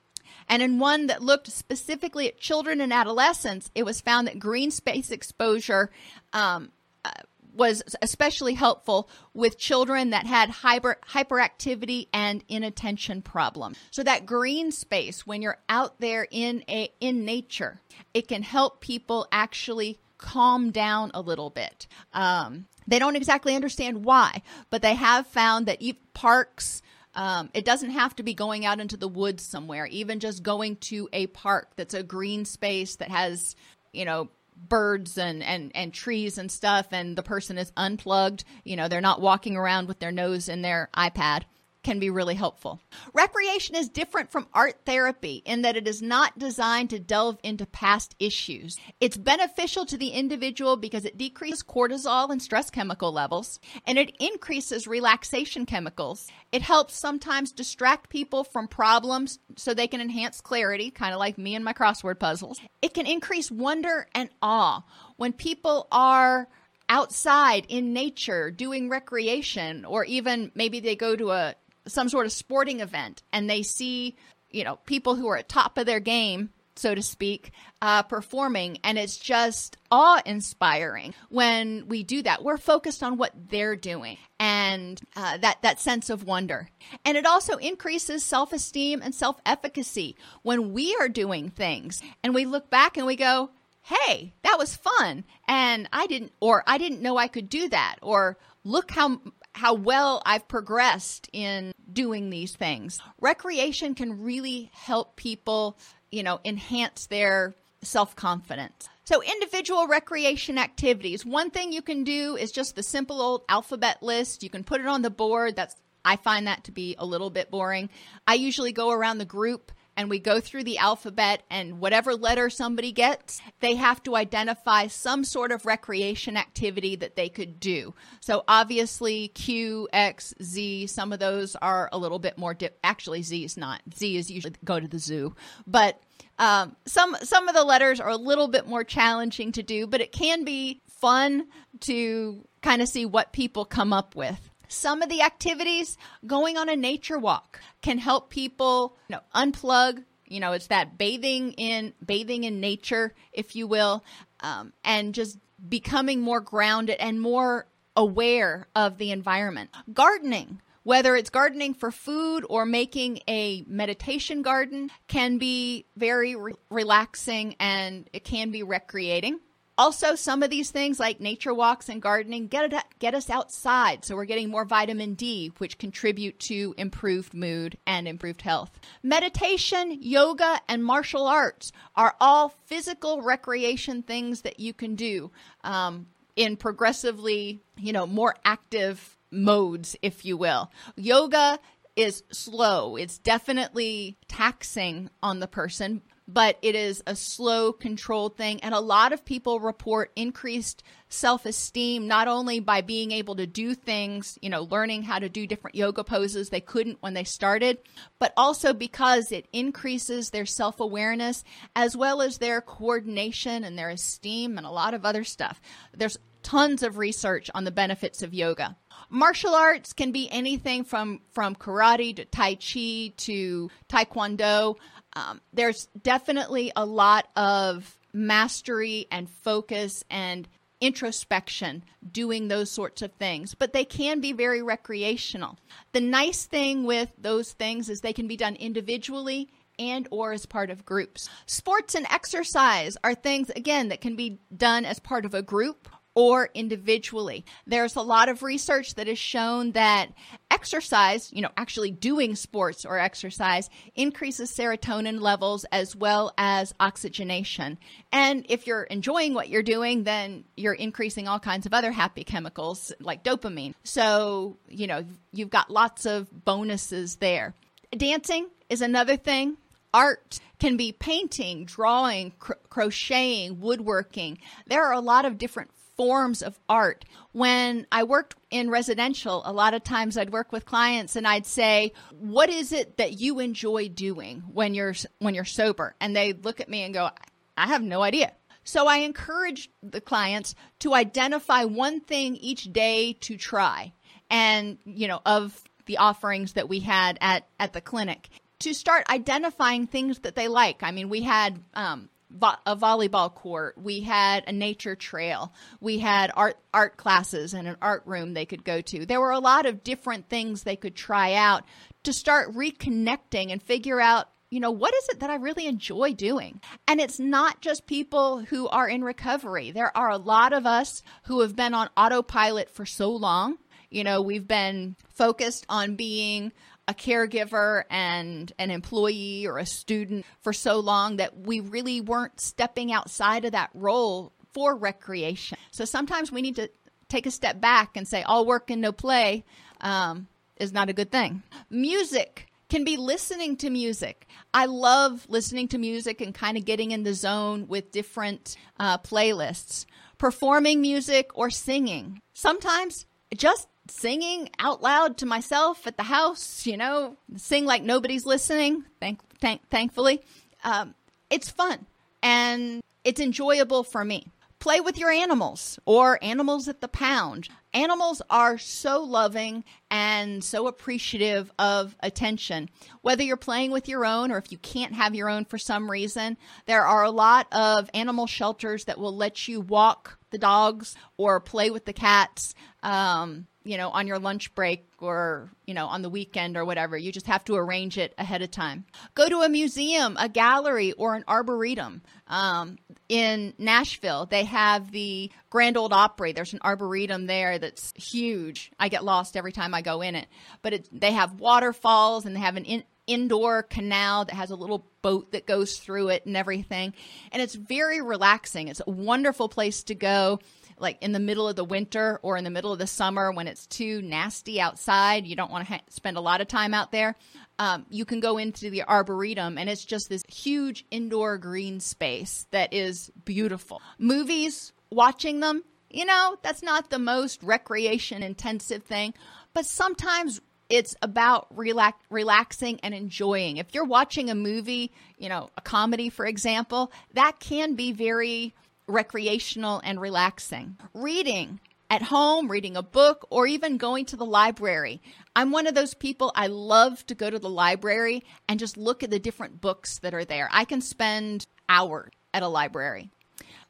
[0.50, 4.72] And in one that looked specifically at children and adolescents, it was found that green
[4.72, 5.90] space exposure
[6.32, 6.72] um,
[7.04, 7.12] uh,
[7.54, 13.78] was especially helpful with children that had hyper hyperactivity and inattention problems.
[13.92, 17.80] So that green space when you're out there in a in nature,
[18.12, 21.86] it can help people actually calm down a little bit.
[22.12, 25.80] Um, they don't exactly understand why, but they have found that
[26.12, 26.82] parks
[27.20, 30.76] um, it doesn't have to be going out into the woods somewhere, even just going
[30.76, 33.56] to a park that's a green space that has,
[33.92, 38.44] you know, birds and, and, and trees and stuff, and the person is unplugged.
[38.64, 41.42] You know, they're not walking around with their nose in their iPad
[41.82, 42.80] can be really helpful.
[43.14, 47.66] Recreation is different from art therapy in that it is not designed to delve into
[47.66, 48.76] past issues.
[49.00, 54.14] It's beneficial to the individual because it decreases cortisol and stress chemical levels and it
[54.20, 56.28] increases relaxation chemicals.
[56.52, 61.38] It helps sometimes distract people from problems so they can enhance clarity, kind of like
[61.38, 62.60] me and my crossword puzzles.
[62.82, 64.84] It can increase wonder and awe
[65.16, 66.48] when people are
[66.90, 71.54] outside in nature doing recreation or even maybe they go to a
[71.90, 74.16] some sort of sporting event and they see,
[74.50, 78.78] you know, people who are at top of their game, so to speak, uh, performing,
[78.82, 82.42] and it's just awe inspiring when we do that.
[82.42, 86.70] We're focused on what they're doing and uh, that that sense of wonder,
[87.04, 92.34] and it also increases self esteem and self efficacy when we are doing things and
[92.34, 93.50] we look back and we go,
[93.82, 97.96] "Hey, that was fun," and I didn't, or I didn't know I could do that,
[98.00, 99.20] or look how
[99.54, 103.00] how well I've progressed in doing these things.
[103.20, 105.78] Recreation can really help people,
[106.10, 108.88] you know, enhance their self confidence.
[109.04, 111.26] So, individual recreation activities.
[111.26, 114.42] One thing you can do is just the simple old alphabet list.
[114.42, 115.56] You can put it on the board.
[115.56, 117.90] That's I find that to be a little bit boring.
[118.26, 122.48] I usually go around the group and we go through the alphabet, and whatever letter
[122.48, 127.94] somebody gets, they have to identify some sort of recreation activity that they could do.
[128.20, 132.56] So obviously, Q, X, Z, some of those are a little bit more.
[132.82, 133.82] Actually, Z is not.
[133.94, 135.34] Z is usually go to the zoo,
[135.66, 136.00] but
[136.38, 140.00] um, some some of the letters are a little bit more challenging to do, but
[140.00, 141.46] it can be fun
[141.80, 144.49] to kind of see what people come up with.
[144.70, 150.04] Some of the activities, going on a nature walk, can help people you know, unplug.
[150.26, 154.04] You know, it's that bathing in bathing in nature, if you will,
[154.38, 159.70] um, and just becoming more grounded and more aware of the environment.
[159.92, 166.52] Gardening, whether it's gardening for food or making a meditation garden, can be very re-
[166.70, 169.40] relaxing and it can be recreating.
[169.80, 174.04] Also, some of these things like nature walks and gardening get, it, get us outside.
[174.04, 178.78] So we're getting more vitamin D, which contribute to improved mood and improved health.
[179.02, 185.30] Meditation, yoga, and martial arts are all physical recreation things that you can do
[185.64, 190.70] um, in progressively, you know, more active modes, if you will.
[190.96, 191.58] Yoga
[191.96, 192.96] is slow.
[192.96, 198.60] It's definitely taxing on the person, but it is a slow, controlled thing.
[198.62, 203.46] And a lot of people report increased self esteem, not only by being able to
[203.46, 207.24] do things, you know, learning how to do different yoga poses they couldn't when they
[207.24, 207.78] started,
[208.18, 211.42] but also because it increases their self awareness
[211.74, 215.60] as well as their coordination and their esteem and a lot of other stuff.
[215.96, 218.76] There's tons of research on the benefits of yoga.
[219.08, 224.76] Martial arts can be anything from from karate to tai chi to taekwondo.
[225.14, 230.48] Um, there's definitely a lot of mastery and focus and
[230.80, 235.58] introspection doing those sorts of things, but they can be very recreational.
[235.92, 240.46] The nice thing with those things is they can be done individually and or as
[240.46, 241.28] part of groups.
[241.46, 245.88] Sports and exercise are things again that can be done as part of a group
[246.14, 247.44] or individually.
[247.66, 250.10] There's a lot of research that has shown that
[250.50, 257.78] exercise, you know, actually doing sports or exercise increases serotonin levels as well as oxygenation.
[258.12, 262.24] And if you're enjoying what you're doing, then you're increasing all kinds of other happy
[262.24, 263.74] chemicals like dopamine.
[263.84, 267.54] So, you know, you've got lots of bonuses there.
[267.96, 269.56] Dancing is another thing.
[269.92, 274.38] Art can be painting, drawing, cr- crocheting, woodworking.
[274.66, 275.70] There are a lot of different
[276.00, 277.04] forms of art.
[277.32, 281.44] When I worked in residential, a lot of times I'd work with clients and I'd
[281.44, 286.32] say, "What is it that you enjoy doing when you're when you're sober?" And they
[286.32, 287.10] look at me and go,
[287.54, 288.32] "I have no idea."
[288.64, 293.92] So I encourage the clients to identify one thing each day to try.
[294.30, 299.04] And, you know, of the offerings that we had at, at the clinic to start
[299.10, 300.82] identifying things that they like.
[300.82, 303.76] I mean, we had um, vo- a volleyball court.
[303.76, 305.52] We had a nature trail.
[305.80, 309.06] We had art art classes and an art room they could go to.
[309.06, 311.64] There were a lot of different things they could try out
[312.04, 316.12] to start reconnecting and figure out you know, what is it that I really enjoy
[316.12, 316.60] doing?
[316.88, 319.70] And it's not just people who are in recovery.
[319.70, 323.58] There are a lot of us who have been on autopilot for so long.
[323.90, 326.52] You know, we've been focused on being
[326.90, 332.40] a caregiver and an employee or a student for so long that we really weren't
[332.40, 335.56] stepping outside of that role for recreation.
[335.70, 336.68] So sometimes we need to
[337.08, 339.44] take a step back and say, all work and no play
[339.80, 340.26] um,
[340.56, 341.44] is not a good thing.
[341.70, 344.26] Music can be listening to music.
[344.52, 348.98] I love listening to music and kind of getting in the zone with different uh,
[348.98, 349.86] playlists.
[350.18, 352.20] Performing music or singing.
[352.34, 358.26] Sometimes just singing out loud to myself at the house, you know, sing like nobody's
[358.26, 360.22] listening, thank, thank, thankfully.
[360.64, 360.94] Um,
[361.30, 361.86] it's fun
[362.22, 364.26] and it's enjoyable for me.
[364.58, 367.48] Play with your animals or animals at the pound.
[367.72, 372.68] Animals are so loving and so appreciative of attention.
[373.00, 375.90] Whether you're playing with your own or if you can't have your own for some
[375.90, 380.94] reason, there are a lot of animal shelters that will let you walk the dogs
[381.16, 382.54] or play with the cats.
[382.82, 386.96] Um, you know, on your lunch break or, you know, on the weekend or whatever.
[386.96, 388.84] You just have to arrange it ahead of time.
[389.14, 392.02] Go to a museum, a gallery, or an arboretum.
[392.26, 396.32] Um, in Nashville, they have the Grand Ole Opry.
[396.32, 398.72] There's an arboretum there that's huge.
[398.78, 400.26] I get lost every time I go in it.
[400.62, 404.56] But it, they have waterfalls and they have an in, indoor canal that has a
[404.56, 406.94] little boat that goes through it and everything.
[407.32, 408.68] And it's very relaxing.
[408.68, 410.38] It's a wonderful place to go
[410.80, 413.46] like in the middle of the winter or in the middle of the summer when
[413.46, 415.26] it's too nasty outside.
[415.26, 417.16] You don't want to ha- spend a lot of time out there.
[417.58, 422.46] Um, you can go into the arboretum and it's just this huge indoor green space
[422.50, 423.82] that is beautiful.
[423.98, 429.12] Movies, watching them, you know, that's not the most recreation intensive thing,
[429.52, 433.56] but sometimes it's about relax, relaxing and enjoying.
[433.56, 438.54] If you're watching a movie, you know, a comedy, for example, that can be very
[438.90, 440.76] recreational and relaxing.
[440.94, 445.00] Reading at home, reading a book, or even going to the library.
[445.34, 449.02] I'm one of those people, I love to go to the library and just look
[449.02, 450.48] at the different books that are there.
[450.52, 453.10] I can spend hours at a library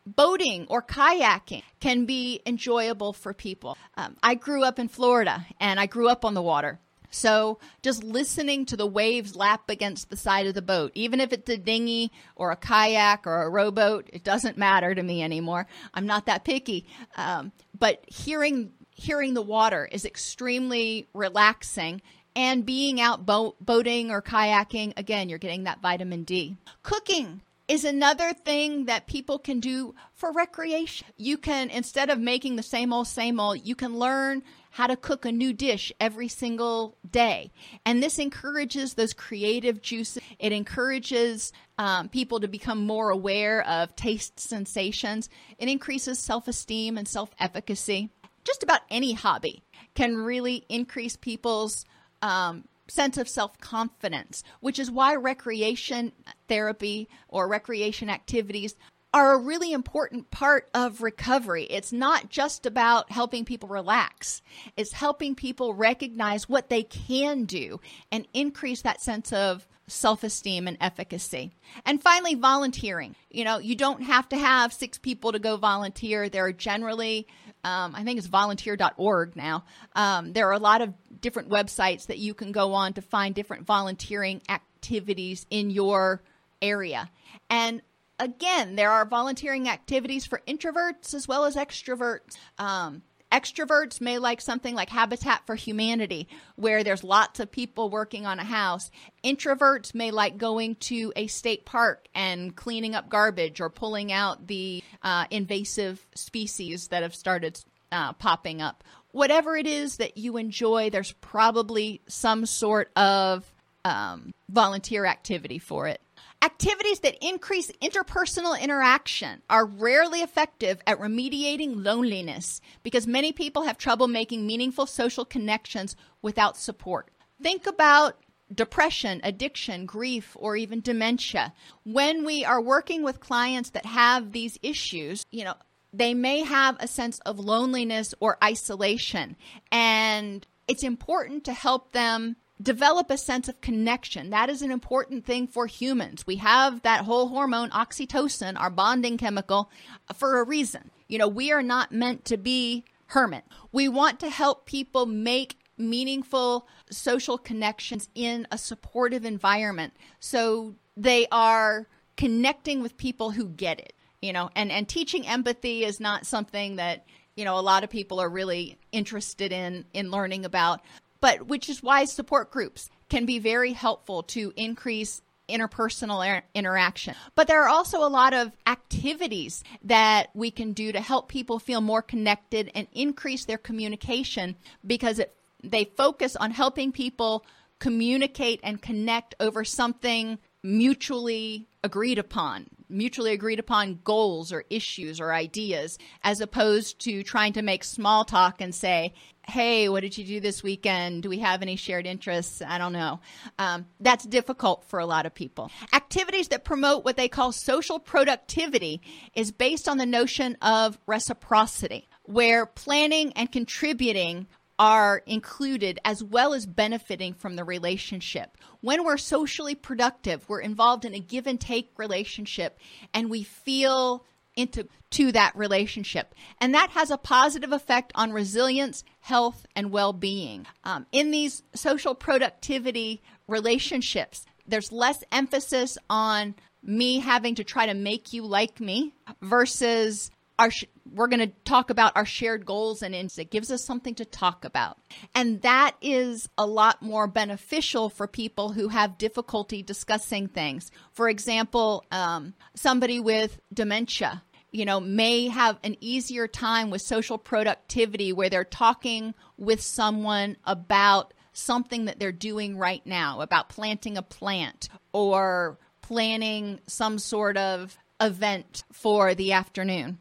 [0.06, 3.76] boating or kayaking can be enjoyable for people.
[3.96, 6.78] Um, I grew up in Florida and I grew up on the water.
[7.10, 11.32] So just listening to the waves lap against the side of the boat, even if
[11.32, 15.66] it's a dinghy or a kayak or a rowboat, it doesn't matter to me anymore.
[15.92, 16.86] I'm not that picky.
[17.16, 22.02] Um, but hearing hearing the water is extremely relaxing.
[22.36, 26.56] And being out boat, boating or kayaking, again, you're getting that vitamin D.
[26.84, 31.06] Cooking is another thing that people can do for recreation.
[31.16, 34.96] You can, instead of making the same old, same old, you can learn how to
[34.96, 37.50] cook a new dish every single day.
[37.84, 40.22] And this encourages those creative juices.
[40.38, 45.28] It encourages um, people to become more aware of taste sensations.
[45.58, 48.10] It increases self esteem and self efficacy.
[48.44, 49.62] Just about any hobby
[49.94, 51.84] can really increase people's
[52.22, 56.12] um, sense of self confidence, which is why recreation
[56.48, 58.74] therapy or recreation activities
[59.12, 61.64] are a really important part of recovery.
[61.64, 64.42] It's not just about helping people relax,
[64.76, 67.80] it's helping people recognize what they can do
[68.12, 71.52] and increase that sense of self esteem and efficacy.
[71.84, 73.16] And finally, volunteering.
[73.30, 76.28] You know, you don't have to have six people to go volunteer.
[76.28, 77.26] There are generally,
[77.64, 79.64] um, I think it's volunteer.org now.
[79.94, 83.34] Um, there are a lot of different websites that you can go on to find
[83.34, 86.22] different volunteering activities in your
[86.62, 87.10] area.
[87.48, 87.82] And
[88.20, 92.36] again, there are volunteering activities for introverts as well as extroverts.
[92.58, 93.02] Um,
[93.32, 98.38] extroverts may like something like Habitat for Humanity, where there's lots of people working on
[98.38, 98.90] a house.
[99.24, 104.46] Introverts may like going to a state park and cleaning up garbage or pulling out
[104.46, 107.58] the uh, invasive species that have started
[107.90, 108.84] uh, popping up.
[109.12, 113.50] Whatever it is that you enjoy, there's probably some sort of
[113.84, 116.00] um, volunteer activity for it.
[116.42, 123.76] Activities that increase interpersonal interaction are rarely effective at remediating loneliness because many people have
[123.76, 127.10] trouble making meaningful social connections without support.
[127.42, 128.18] Think about
[128.54, 131.52] depression, addiction, grief, or even dementia.
[131.84, 135.54] When we are working with clients that have these issues, you know,
[135.92, 139.36] they may have a sense of loneliness or isolation.
[139.70, 144.30] And it's important to help them develop a sense of connection.
[144.30, 146.26] That is an important thing for humans.
[146.26, 149.70] We have that whole hormone, oxytocin, our bonding chemical,
[150.14, 150.90] for a reason.
[151.08, 153.44] You know, we are not meant to be hermit.
[153.72, 161.26] We want to help people make meaningful social connections in a supportive environment so they
[161.32, 166.26] are connecting with people who get it you know and and teaching empathy is not
[166.26, 170.82] something that you know a lot of people are really interested in in learning about
[171.20, 177.14] but which is why support groups can be very helpful to increase interpersonal er- interaction.
[177.34, 181.58] But there are also a lot of activities that we can do to help people
[181.58, 184.56] feel more connected and increase their communication
[184.86, 187.44] because it, they focus on helping people
[187.78, 195.32] communicate and connect over something mutually agreed upon, mutually agreed upon goals or issues or
[195.32, 199.14] ideas, as opposed to trying to make small talk and say,
[199.48, 201.22] hey, what did you do this weekend?
[201.22, 202.62] Do we have any shared interests?
[202.62, 203.20] I don't know.
[203.58, 205.70] Um, that's difficult for a lot of people.
[205.92, 209.00] Activities that promote what they call social productivity
[209.34, 214.46] is based on the notion of reciprocity, where planning and contributing
[214.80, 218.56] are included as well as benefiting from the relationship.
[218.80, 222.78] When we're socially productive, we're involved in a give and take relationship
[223.12, 224.24] and we feel
[224.56, 226.34] into to that relationship.
[226.62, 230.66] And that has a positive effect on resilience, health, and well being.
[230.82, 237.94] Um, in these social productivity relationships, there's less emphasis on me having to try to
[237.94, 239.12] make you like me
[239.42, 240.70] versus our
[241.12, 243.38] we're going to talk about our shared goals and ends.
[243.38, 244.98] it gives us something to talk about
[245.34, 251.28] and that is a lot more beneficial for people who have difficulty discussing things for
[251.28, 254.42] example um, somebody with dementia
[254.72, 260.56] you know, may have an easier time with social productivity where they're talking with someone
[260.64, 267.56] about something that they're doing right now, about planting a plant or planning some sort
[267.56, 270.18] of event for the afternoon.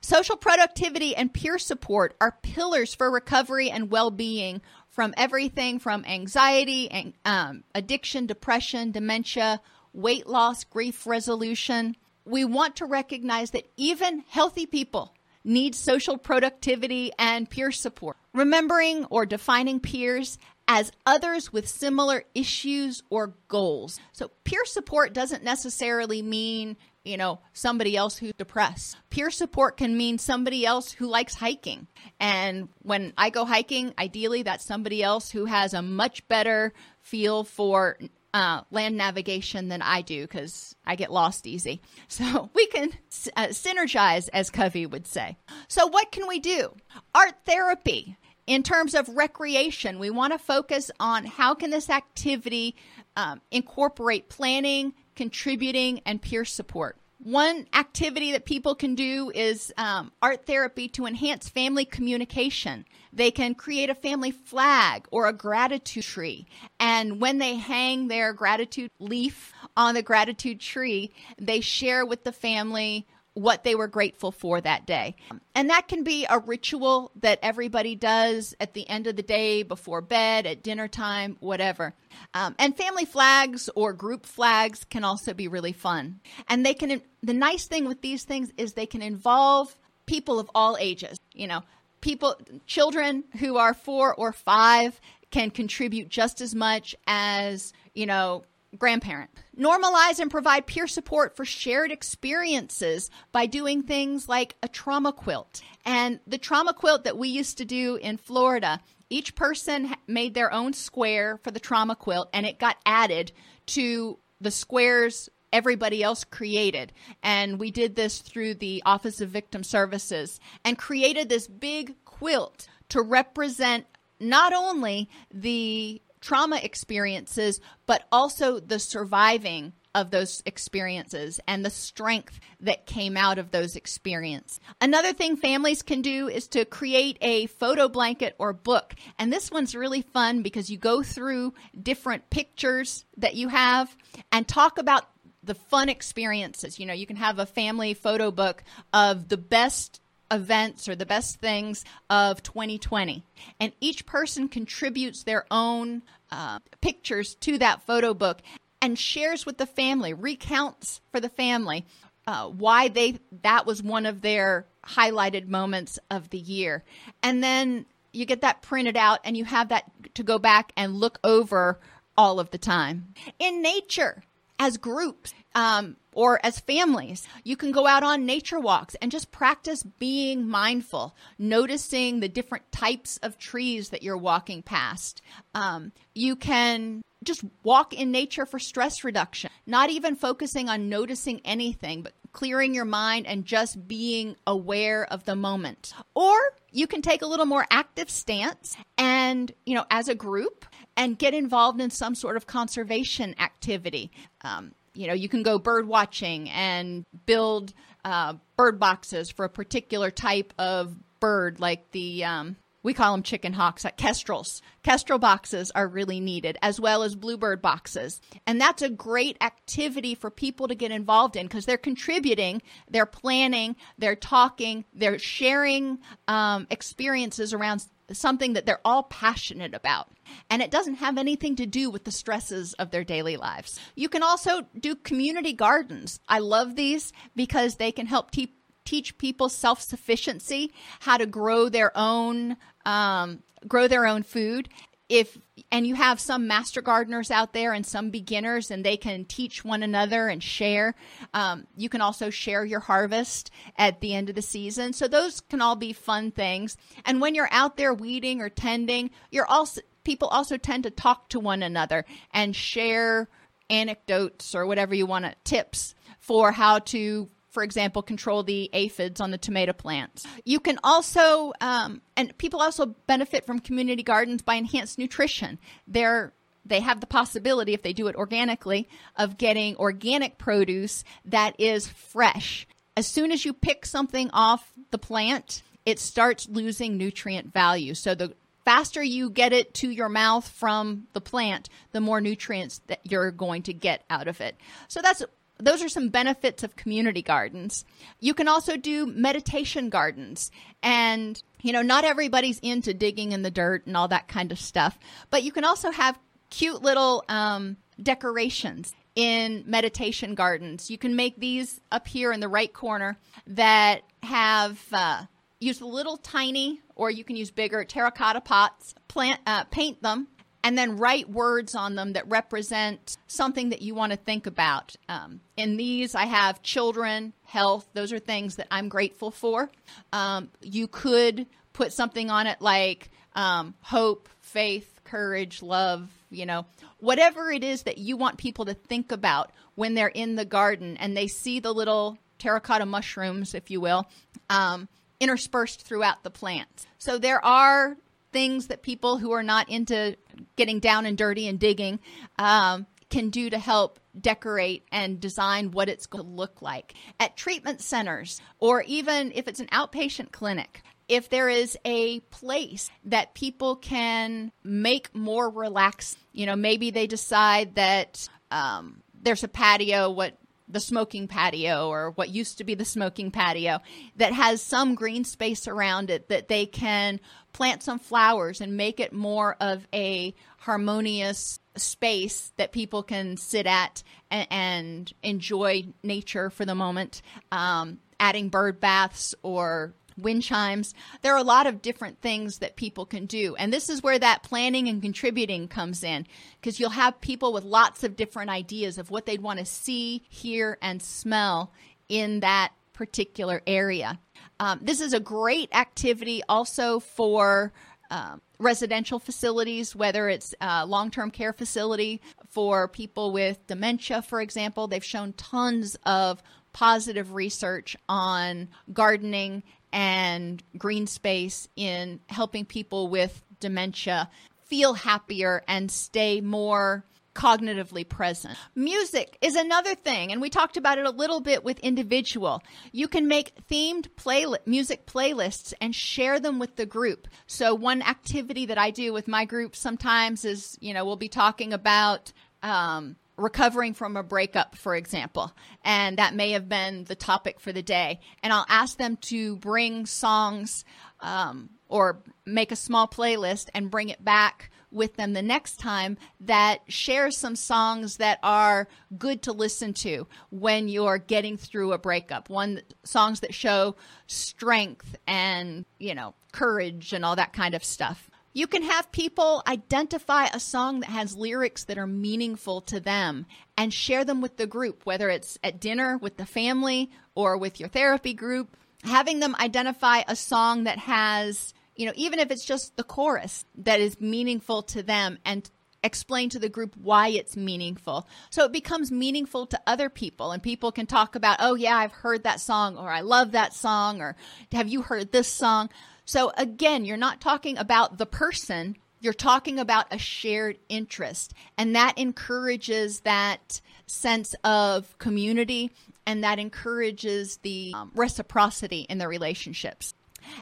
[0.00, 6.04] Social productivity and peer support are pillars for recovery and well being from everything from
[6.04, 9.60] anxiety, and, um, addiction, depression, dementia,
[9.92, 11.96] weight loss, grief resolution.
[12.24, 15.14] We want to recognize that even healthy people
[15.44, 18.16] need social productivity and peer support.
[18.34, 23.98] Remembering or defining peers as others with similar issues or goals.
[24.12, 28.96] So, peer support doesn't necessarily mean you know, somebody else who's depressed.
[29.08, 31.86] Peer support can mean somebody else who likes hiking.
[32.18, 37.44] And when I go hiking, ideally that's somebody else who has a much better feel
[37.44, 37.96] for
[38.32, 41.82] uh, land navigation than I do because I get lost easy.
[42.08, 42.92] So we can
[43.36, 45.38] uh, synergize, as Covey would say.
[45.68, 46.74] So, what can we do?
[47.14, 48.16] Art therapy.
[48.46, 52.74] In terms of recreation, we want to focus on how can this activity
[53.16, 56.96] um, incorporate planning, contributing, and peer support.
[57.18, 62.86] One activity that people can do is um, art therapy to enhance family communication.
[63.12, 66.46] They can create a family flag or a gratitude tree.
[66.78, 72.32] And when they hang their gratitude leaf on the gratitude tree, they share with the
[72.32, 75.14] family what they were grateful for that day.
[75.54, 79.62] And that can be a ritual that everybody does at the end of the day,
[79.62, 81.94] before bed, at dinner time, whatever.
[82.34, 86.20] Um, and family flags or group flags can also be really fun.
[86.48, 89.74] And they can, the nice thing with these things is they can involve
[90.06, 91.18] people of all ages.
[91.32, 91.62] You know,
[92.00, 95.00] people, children who are four or five
[95.30, 98.44] can contribute just as much as, you know,
[98.78, 99.30] grandparent.
[99.58, 105.60] Normalize and provide peer support for shared experiences by doing things like a trauma quilt.
[105.84, 110.52] And the trauma quilt that we used to do in Florida, each person made their
[110.52, 113.32] own square for the trauma quilt and it got added
[113.66, 116.92] to the squares everybody else created.
[117.22, 122.68] And we did this through the Office of Victim Services and created this big quilt
[122.90, 123.86] to represent
[124.20, 132.38] not only the trauma experiences, but also the surviving of those experiences and the strength
[132.60, 134.60] that came out of those experiences.
[134.80, 138.94] Another thing families can do is to create a photo blanket or book.
[139.18, 143.96] And this one's really fun because you go through different pictures that you have
[144.30, 145.08] and talk about
[145.42, 146.78] the fun experiences.
[146.78, 148.62] You know, you can have a family photo book
[148.92, 150.00] of the best
[150.30, 153.24] events or the best things of 2020.
[153.58, 158.40] And each person contributes their own uh, pictures to that photo book
[158.82, 161.84] and shares with the family, recounts for the family
[162.26, 166.84] uh, why they that was one of their highlighted moments of the year.
[167.22, 170.94] And then you get that printed out and you have that to go back and
[170.94, 171.80] look over
[172.16, 173.14] all of the time.
[173.38, 174.22] In nature,
[174.58, 177.26] as groups, um, or as families.
[177.44, 182.70] You can go out on nature walks and just practice being mindful, noticing the different
[182.72, 185.22] types of trees that you're walking past.
[185.54, 191.40] Um, you can just walk in nature for stress reduction, not even focusing on noticing
[191.44, 195.92] anything, but clearing your mind and just being aware of the moment.
[196.14, 196.36] Or
[196.70, 200.64] you can take a little more active stance and, you know, as a group
[200.96, 204.12] and get involved in some sort of conservation activity.
[204.42, 207.72] Um, you know, you can go bird watching and build
[208.04, 213.22] uh, bird boxes for a particular type of bird, like the um, we call them
[213.22, 214.62] chicken hawks, like kestrels.
[214.82, 218.20] Kestrel boxes are really needed, as well as bluebird boxes.
[218.46, 223.06] And that's a great activity for people to get involved in because they're contributing, they're
[223.06, 230.08] planning, they're talking, they're sharing um, experiences around something that they're all passionate about.
[230.48, 233.78] And it doesn't have anything to do with the stresses of their daily lives.
[233.94, 236.20] You can also do community gardens.
[236.28, 238.54] I love these because they can help te-
[238.84, 242.56] teach people self sufficiency, how to grow their own.
[242.84, 244.68] Um, grow their own food.
[245.08, 245.36] If
[245.72, 249.64] and you have some master gardeners out there and some beginners and they can teach
[249.64, 250.94] one another and share.
[251.34, 254.92] Um, you can also share your harvest at the end of the season.
[254.92, 256.76] So those can all be fun things.
[257.04, 261.28] And when you're out there weeding or tending you're also people also tend to talk
[261.28, 263.28] to one another and share
[263.68, 269.20] anecdotes or whatever you want to tips for how to for example, control the aphids
[269.20, 270.26] on the tomato plants.
[270.44, 275.58] You can also, um, and people also benefit from community gardens by enhanced nutrition.
[275.86, 276.32] They're
[276.66, 278.86] they have the possibility, if they do it organically,
[279.16, 284.98] of getting organic produce that is fresh as soon as you pick something off the
[284.98, 287.94] plant, it starts losing nutrient value.
[287.94, 288.34] So the
[288.64, 293.30] faster you get it to your mouth from the plant, the more nutrients that you're
[293.30, 294.56] going to get out of it.
[294.88, 295.22] So that's
[295.60, 297.84] those are some benefits of community gardens.
[298.18, 300.50] You can also do meditation gardens.
[300.82, 304.58] And, you know, not everybody's into digging in the dirt and all that kind of
[304.58, 304.98] stuff,
[305.30, 306.18] but you can also have
[306.50, 310.90] cute little um, decorations in meditation gardens.
[310.90, 315.24] You can make these up here in the right corner that have uh,
[315.58, 318.94] use little tiny, or you can use bigger terracotta pots.
[319.08, 320.28] Plant, uh, paint them,
[320.62, 324.94] and then write words on them that represent something that you want to think about.
[325.08, 327.88] Um, in these, I have children, health.
[327.94, 329.70] Those are things that I'm grateful for.
[330.12, 336.66] Um, you could put something on it like um, hope, faith, courage, love, you know,
[336.98, 340.96] whatever it is that you want people to think about when they're in the garden
[340.98, 344.08] and they see the little terracotta mushrooms, if you will,
[344.48, 344.88] um,
[345.20, 346.86] interspersed throughout the plants.
[346.98, 347.96] So there are
[348.32, 350.16] things that people who are not into
[350.56, 352.00] getting down and dirty and digging
[352.38, 356.94] um, can do to help decorate and design what it's going to look like.
[357.18, 362.88] At treatment centers, or even if it's an outpatient clinic, if there is a place
[363.04, 369.48] that people can make more relaxed, you know, maybe they decide that um, there's a
[369.48, 370.36] patio, what
[370.72, 373.80] the smoking patio or what used to be the smoking patio
[374.16, 377.18] that has some green space around it that they can
[377.52, 383.66] plant some flowers and make it more of a harmonious space that people can sit
[383.66, 387.22] at and, and enjoy nature for the moment.
[387.52, 390.94] Um, adding bird baths or wind chimes.
[391.22, 393.56] There are a lot of different things that people can do.
[393.56, 396.26] And this is where that planning and contributing comes in
[396.60, 400.22] because you'll have people with lots of different ideas of what they'd want to see,
[400.28, 401.72] hear, and smell
[402.08, 404.18] in that particular area.
[404.60, 407.72] Um, this is a great activity also for
[408.10, 414.86] um, residential facilities, whether it's long term care facility for people with dementia, for example.
[414.86, 416.42] They've shown tons of
[416.72, 424.30] positive research on gardening and green space in helping people with dementia
[424.66, 427.04] feel happier and stay more
[427.40, 428.56] cognitively present.
[428.74, 432.62] Music is another thing, and we talked about it a little bit with individual.
[432.92, 437.28] You can make themed play music playlists and share them with the group.
[437.46, 441.28] So one activity that I do with my group sometimes is, you know, we'll be
[441.28, 442.32] talking about
[442.62, 445.50] um, recovering from a breakup, for example,
[445.82, 448.20] and that may have been the topic for the day.
[448.42, 450.84] And I'll ask them to bring songs
[451.20, 456.16] um, or make a small playlist and bring it back with them the next time
[456.40, 458.88] that shares some songs that are
[459.18, 462.50] good to listen to when you're getting through a breakup.
[462.50, 468.30] One songs that show strength and, you know, courage and all that kind of stuff.
[468.52, 473.46] You can have people identify a song that has lyrics that are meaningful to them
[473.76, 477.78] and share them with the group, whether it's at dinner with the family or with
[477.78, 478.76] your therapy group.
[479.04, 483.66] Having them identify a song that has, you know, even if it's just the chorus
[483.74, 485.70] that is meaningful to them and
[486.02, 488.26] explain to the group why it's meaningful.
[488.48, 492.12] So it becomes meaningful to other people and people can talk about, oh yeah, I've
[492.12, 494.34] heard that song or I love that song or
[494.72, 495.90] have you heard this song?
[496.24, 501.52] So again, you're not talking about the person, you're talking about a shared interest.
[501.76, 505.90] And that encourages that sense of community
[506.26, 510.14] and that encourages the um, reciprocity in the relationships.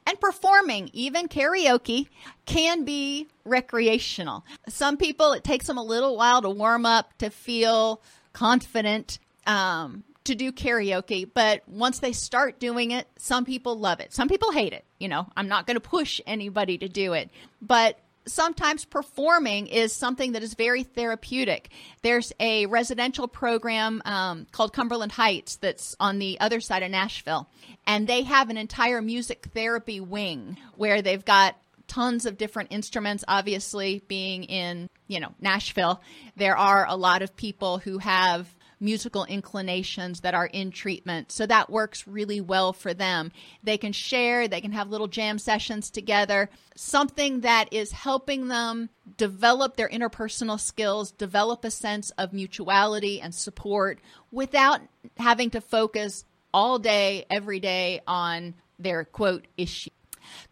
[0.06, 2.08] And performing, even karaoke,
[2.46, 4.44] can be recreational.
[4.68, 8.02] Some people, it takes them a little while to warm up, to feel
[8.32, 9.18] confident.
[9.46, 14.12] Um, to do karaoke, but once they start doing it, some people love it.
[14.12, 14.84] Some people hate it.
[15.00, 17.30] You know, I'm not going to push anybody to do it,
[17.62, 17.98] but
[18.28, 21.70] sometimes performing is something that is very therapeutic.
[22.02, 27.48] There's a residential program um, called Cumberland Heights that's on the other side of Nashville,
[27.86, 31.56] and they have an entire music therapy wing where they've got
[31.88, 36.02] tons of different instruments obviously being in you know Nashville
[36.36, 38.46] there are a lot of people who have
[38.80, 41.32] musical inclinations that are in treatment.
[41.32, 43.32] So that works really well for them.
[43.62, 48.90] They can share, they can have little jam sessions together, something that is helping them
[49.16, 53.98] develop their interpersonal skills, develop a sense of mutuality and support
[54.30, 54.80] without
[55.16, 59.90] having to focus all day, every day on their quote issue.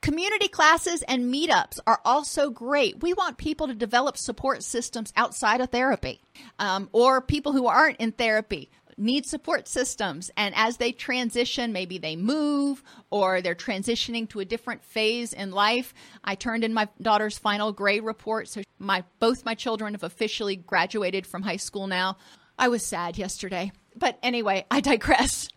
[0.00, 3.02] Community classes and meetups are also great.
[3.02, 6.20] We want people to develop support systems outside of therapy
[6.58, 8.70] um, or people who aren't in therapy.
[8.98, 10.30] need support systems.
[10.36, 15.50] And as they transition, maybe they move or they're transitioning to a different phase in
[15.50, 15.92] life.
[16.24, 18.48] I turned in my daughter's final grade report.
[18.48, 22.16] So my, both my children have officially graduated from high school now.
[22.58, 23.72] I was sad yesterday.
[23.94, 25.48] But anyway, I digress.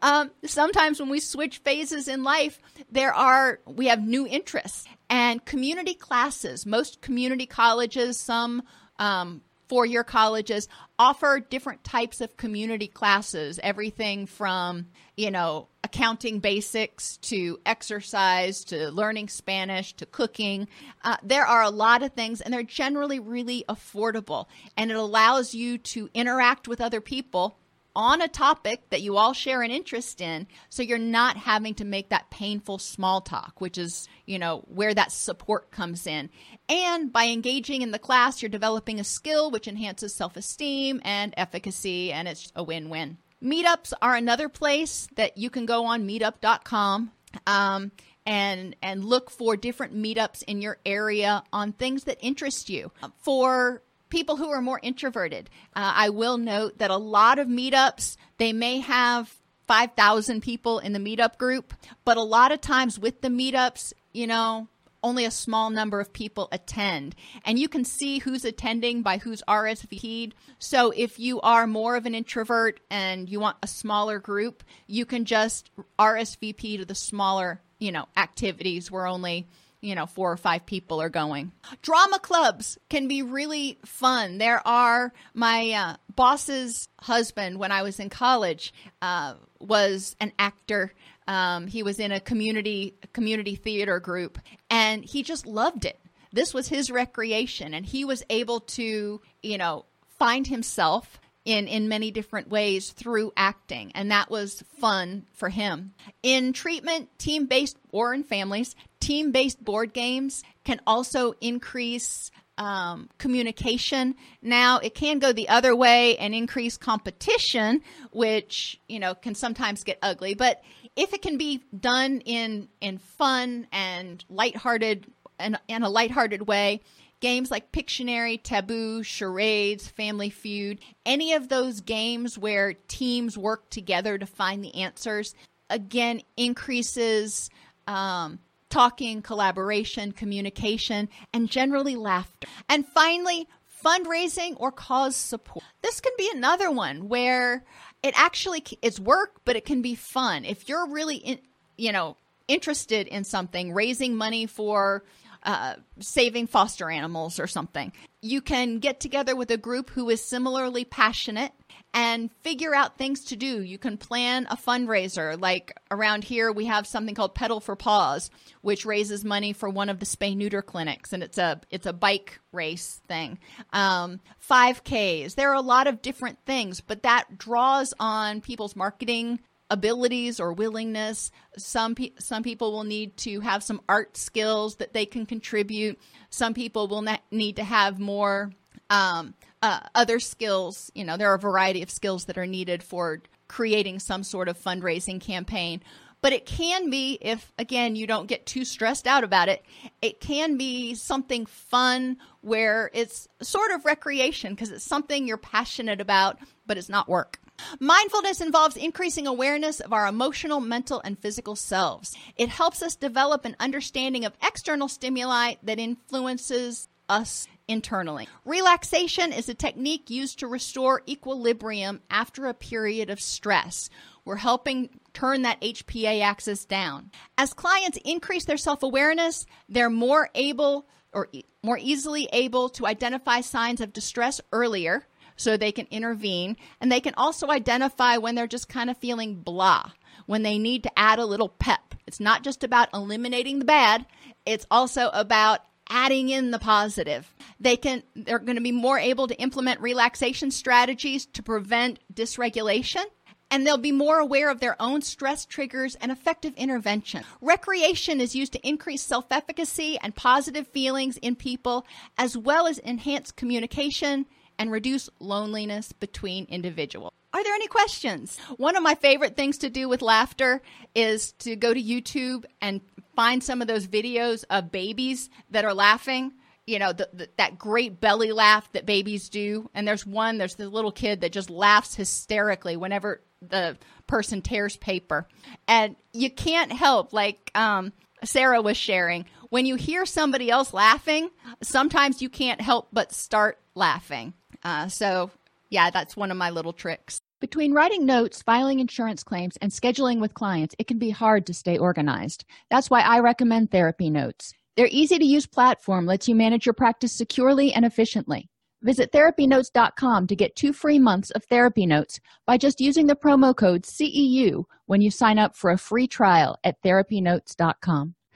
[0.00, 2.58] Um, sometimes when we switch phases in life,
[2.90, 6.66] there are, we have new interests and community classes.
[6.66, 8.62] Most community colleges, some
[8.98, 14.86] um, four year colleges offer different types of community classes, everything from,
[15.16, 20.68] you know, accounting basics to exercise to learning Spanish to cooking.
[21.02, 24.46] Uh, there are a lot of things, and they're generally really affordable.
[24.76, 27.58] And it allows you to interact with other people
[27.94, 31.84] on a topic that you all share an interest in so you're not having to
[31.84, 36.30] make that painful small talk which is you know where that support comes in.
[36.68, 42.12] And by engaging in the class you're developing a skill which enhances self-esteem and efficacy
[42.12, 43.18] and it's a win-win.
[43.42, 47.10] Meetups are another place that you can go on meetup.com
[47.46, 47.90] um,
[48.24, 52.92] and and look for different meetups in your area on things that interest you.
[53.18, 53.82] For
[54.12, 55.48] people who are more introverted.
[55.74, 59.34] Uh, I will note that a lot of meetups, they may have
[59.66, 61.72] 5,000 people in the meetup group,
[62.04, 64.68] but a lot of times with the meetups, you know,
[65.02, 67.14] only a small number of people attend.
[67.46, 70.34] And you can see who's attending by who's RSVP'd.
[70.58, 75.06] So if you are more of an introvert and you want a smaller group, you
[75.06, 79.48] can just RSVP to the smaller, you know, activities where only
[79.82, 81.52] you know, four or five people are going.
[81.82, 84.38] Drama clubs can be really fun.
[84.38, 88.72] There are my uh, boss's husband when I was in college
[89.02, 90.94] uh, was an actor.
[91.26, 94.38] Um, he was in a community community theater group,
[94.70, 95.98] and he just loved it.
[96.32, 99.84] This was his recreation, and he was able to, you know,
[100.18, 105.92] find himself in in many different ways through acting and that was fun for him.
[106.22, 113.08] In treatment team based or in families team based board games can also increase um,
[113.18, 114.14] communication.
[114.40, 117.82] Now it can go the other way and increase competition
[118.12, 120.34] which you know can sometimes get ugly.
[120.34, 120.62] But
[120.94, 125.06] if it can be done in in fun and lighthearted
[125.38, 126.82] and in a lighthearted way
[127.22, 134.18] games like Pictionary, Taboo, Charades, Family Feud, any of those games where teams work together
[134.18, 135.34] to find the answers,
[135.70, 137.48] again, increases
[137.86, 142.48] um, talking, collaboration, communication, and generally laughter.
[142.68, 143.48] And finally,
[143.82, 145.64] fundraising or cause support.
[145.80, 147.64] This can be another one where
[148.02, 150.44] it actually it's work, but it can be fun.
[150.44, 151.38] If you're really in,
[151.76, 152.16] you know,
[152.48, 155.04] interested in something, raising money for
[155.44, 157.92] uh, saving foster animals or something.
[158.20, 161.52] You can get together with a group who is similarly passionate
[161.94, 163.60] and figure out things to do.
[163.60, 165.40] You can plan a fundraiser.
[165.40, 168.30] Like around here, we have something called Pedal for Paws,
[168.62, 171.92] which raises money for one of the spay neuter clinics, and it's a it's a
[171.92, 173.38] bike race thing.
[173.72, 175.34] Um, 5Ks.
[175.34, 179.40] There are a lot of different things, but that draws on people's marketing
[179.72, 181.32] abilities or willingness.
[181.56, 185.98] Some pe- some people will need to have some art skills that they can contribute.
[186.28, 188.52] Some people will ne- need to have more
[188.90, 190.92] um, uh, other skills.
[190.94, 194.48] You know, there are a variety of skills that are needed for creating some sort
[194.48, 195.82] of fundraising campaign.
[196.20, 199.64] But it can be, if again you don't get too stressed out about it,
[200.02, 206.00] it can be something fun where it's sort of recreation because it's something you're passionate
[206.00, 207.40] about, but it's not work.
[207.80, 212.16] Mindfulness involves increasing awareness of our emotional, mental, and physical selves.
[212.36, 218.28] It helps us develop an understanding of external stimuli that influences us internally.
[218.44, 223.90] Relaxation is a technique used to restore equilibrium after a period of stress.
[224.24, 227.10] We're helping turn that HPA axis down.
[227.36, 231.28] As clients increase their self awareness, they're more able or
[231.62, 235.06] more easily able to identify signs of distress earlier
[235.36, 236.56] so they can intervene.
[236.80, 239.90] And they can also identify when they're just kind of feeling blah,
[240.26, 241.94] when they need to add a little pep.
[242.06, 244.06] It's not just about eliminating the bad,
[244.44, 247.32] it's also about adding in the positive.
[247.60, 253.04] They can they're going to be more able to implement relaxation strategies to prevent dysregulation
[253.52, 257.22] and they'll be more aware of their own stress triggers and effective intervention.
[257.42, 262.78] Recreation is used to increase self efficacy and positive feelings in people, as well as
[262.78, 264.24] enhance communication,
[264.62, 267.12] and reduce loneliness between individuals.
[267.32, 268.38] Are there any questions?
[268.58, 270.62] One of my favorite things to do with laughter
[270.94, 272.80] is to go to YouTube and
[273.16, 276.32] find some of those videos of babies that are laughing.
[276.64, 280.54] you know the, the, that great belly laugh that babies do and there's one there's
[280.54, 285.26] the little kid that just laughs hysterically whenever the person tears paper
[285.66, 287.92] and you can't help like um,
[288.22, 291.30] sarah was sharing when you hear somebody else laughing
[291.62, 294.32] sometimes you can't help but start laughing
[294.64, 295.30] uh, so
[295.70, 300.20] yeah that's one of my little tricks between writing notes, filing insurance claims, and scheduling
[300.20, 302.44] with clients, it can be hard to stay organized.
[302.70, 304.54] That's why I recommend Therapy Notes.
[304.76, 308.48] Their easy to use platform lets you manage your practice securely and efficiently.
[308.82, 313.56] Visit therapynotes.com to get two free months of therapy notes by just using the promo
[313.56, 318.14] code CEU when you sign up for a free trial at therapynotes.com.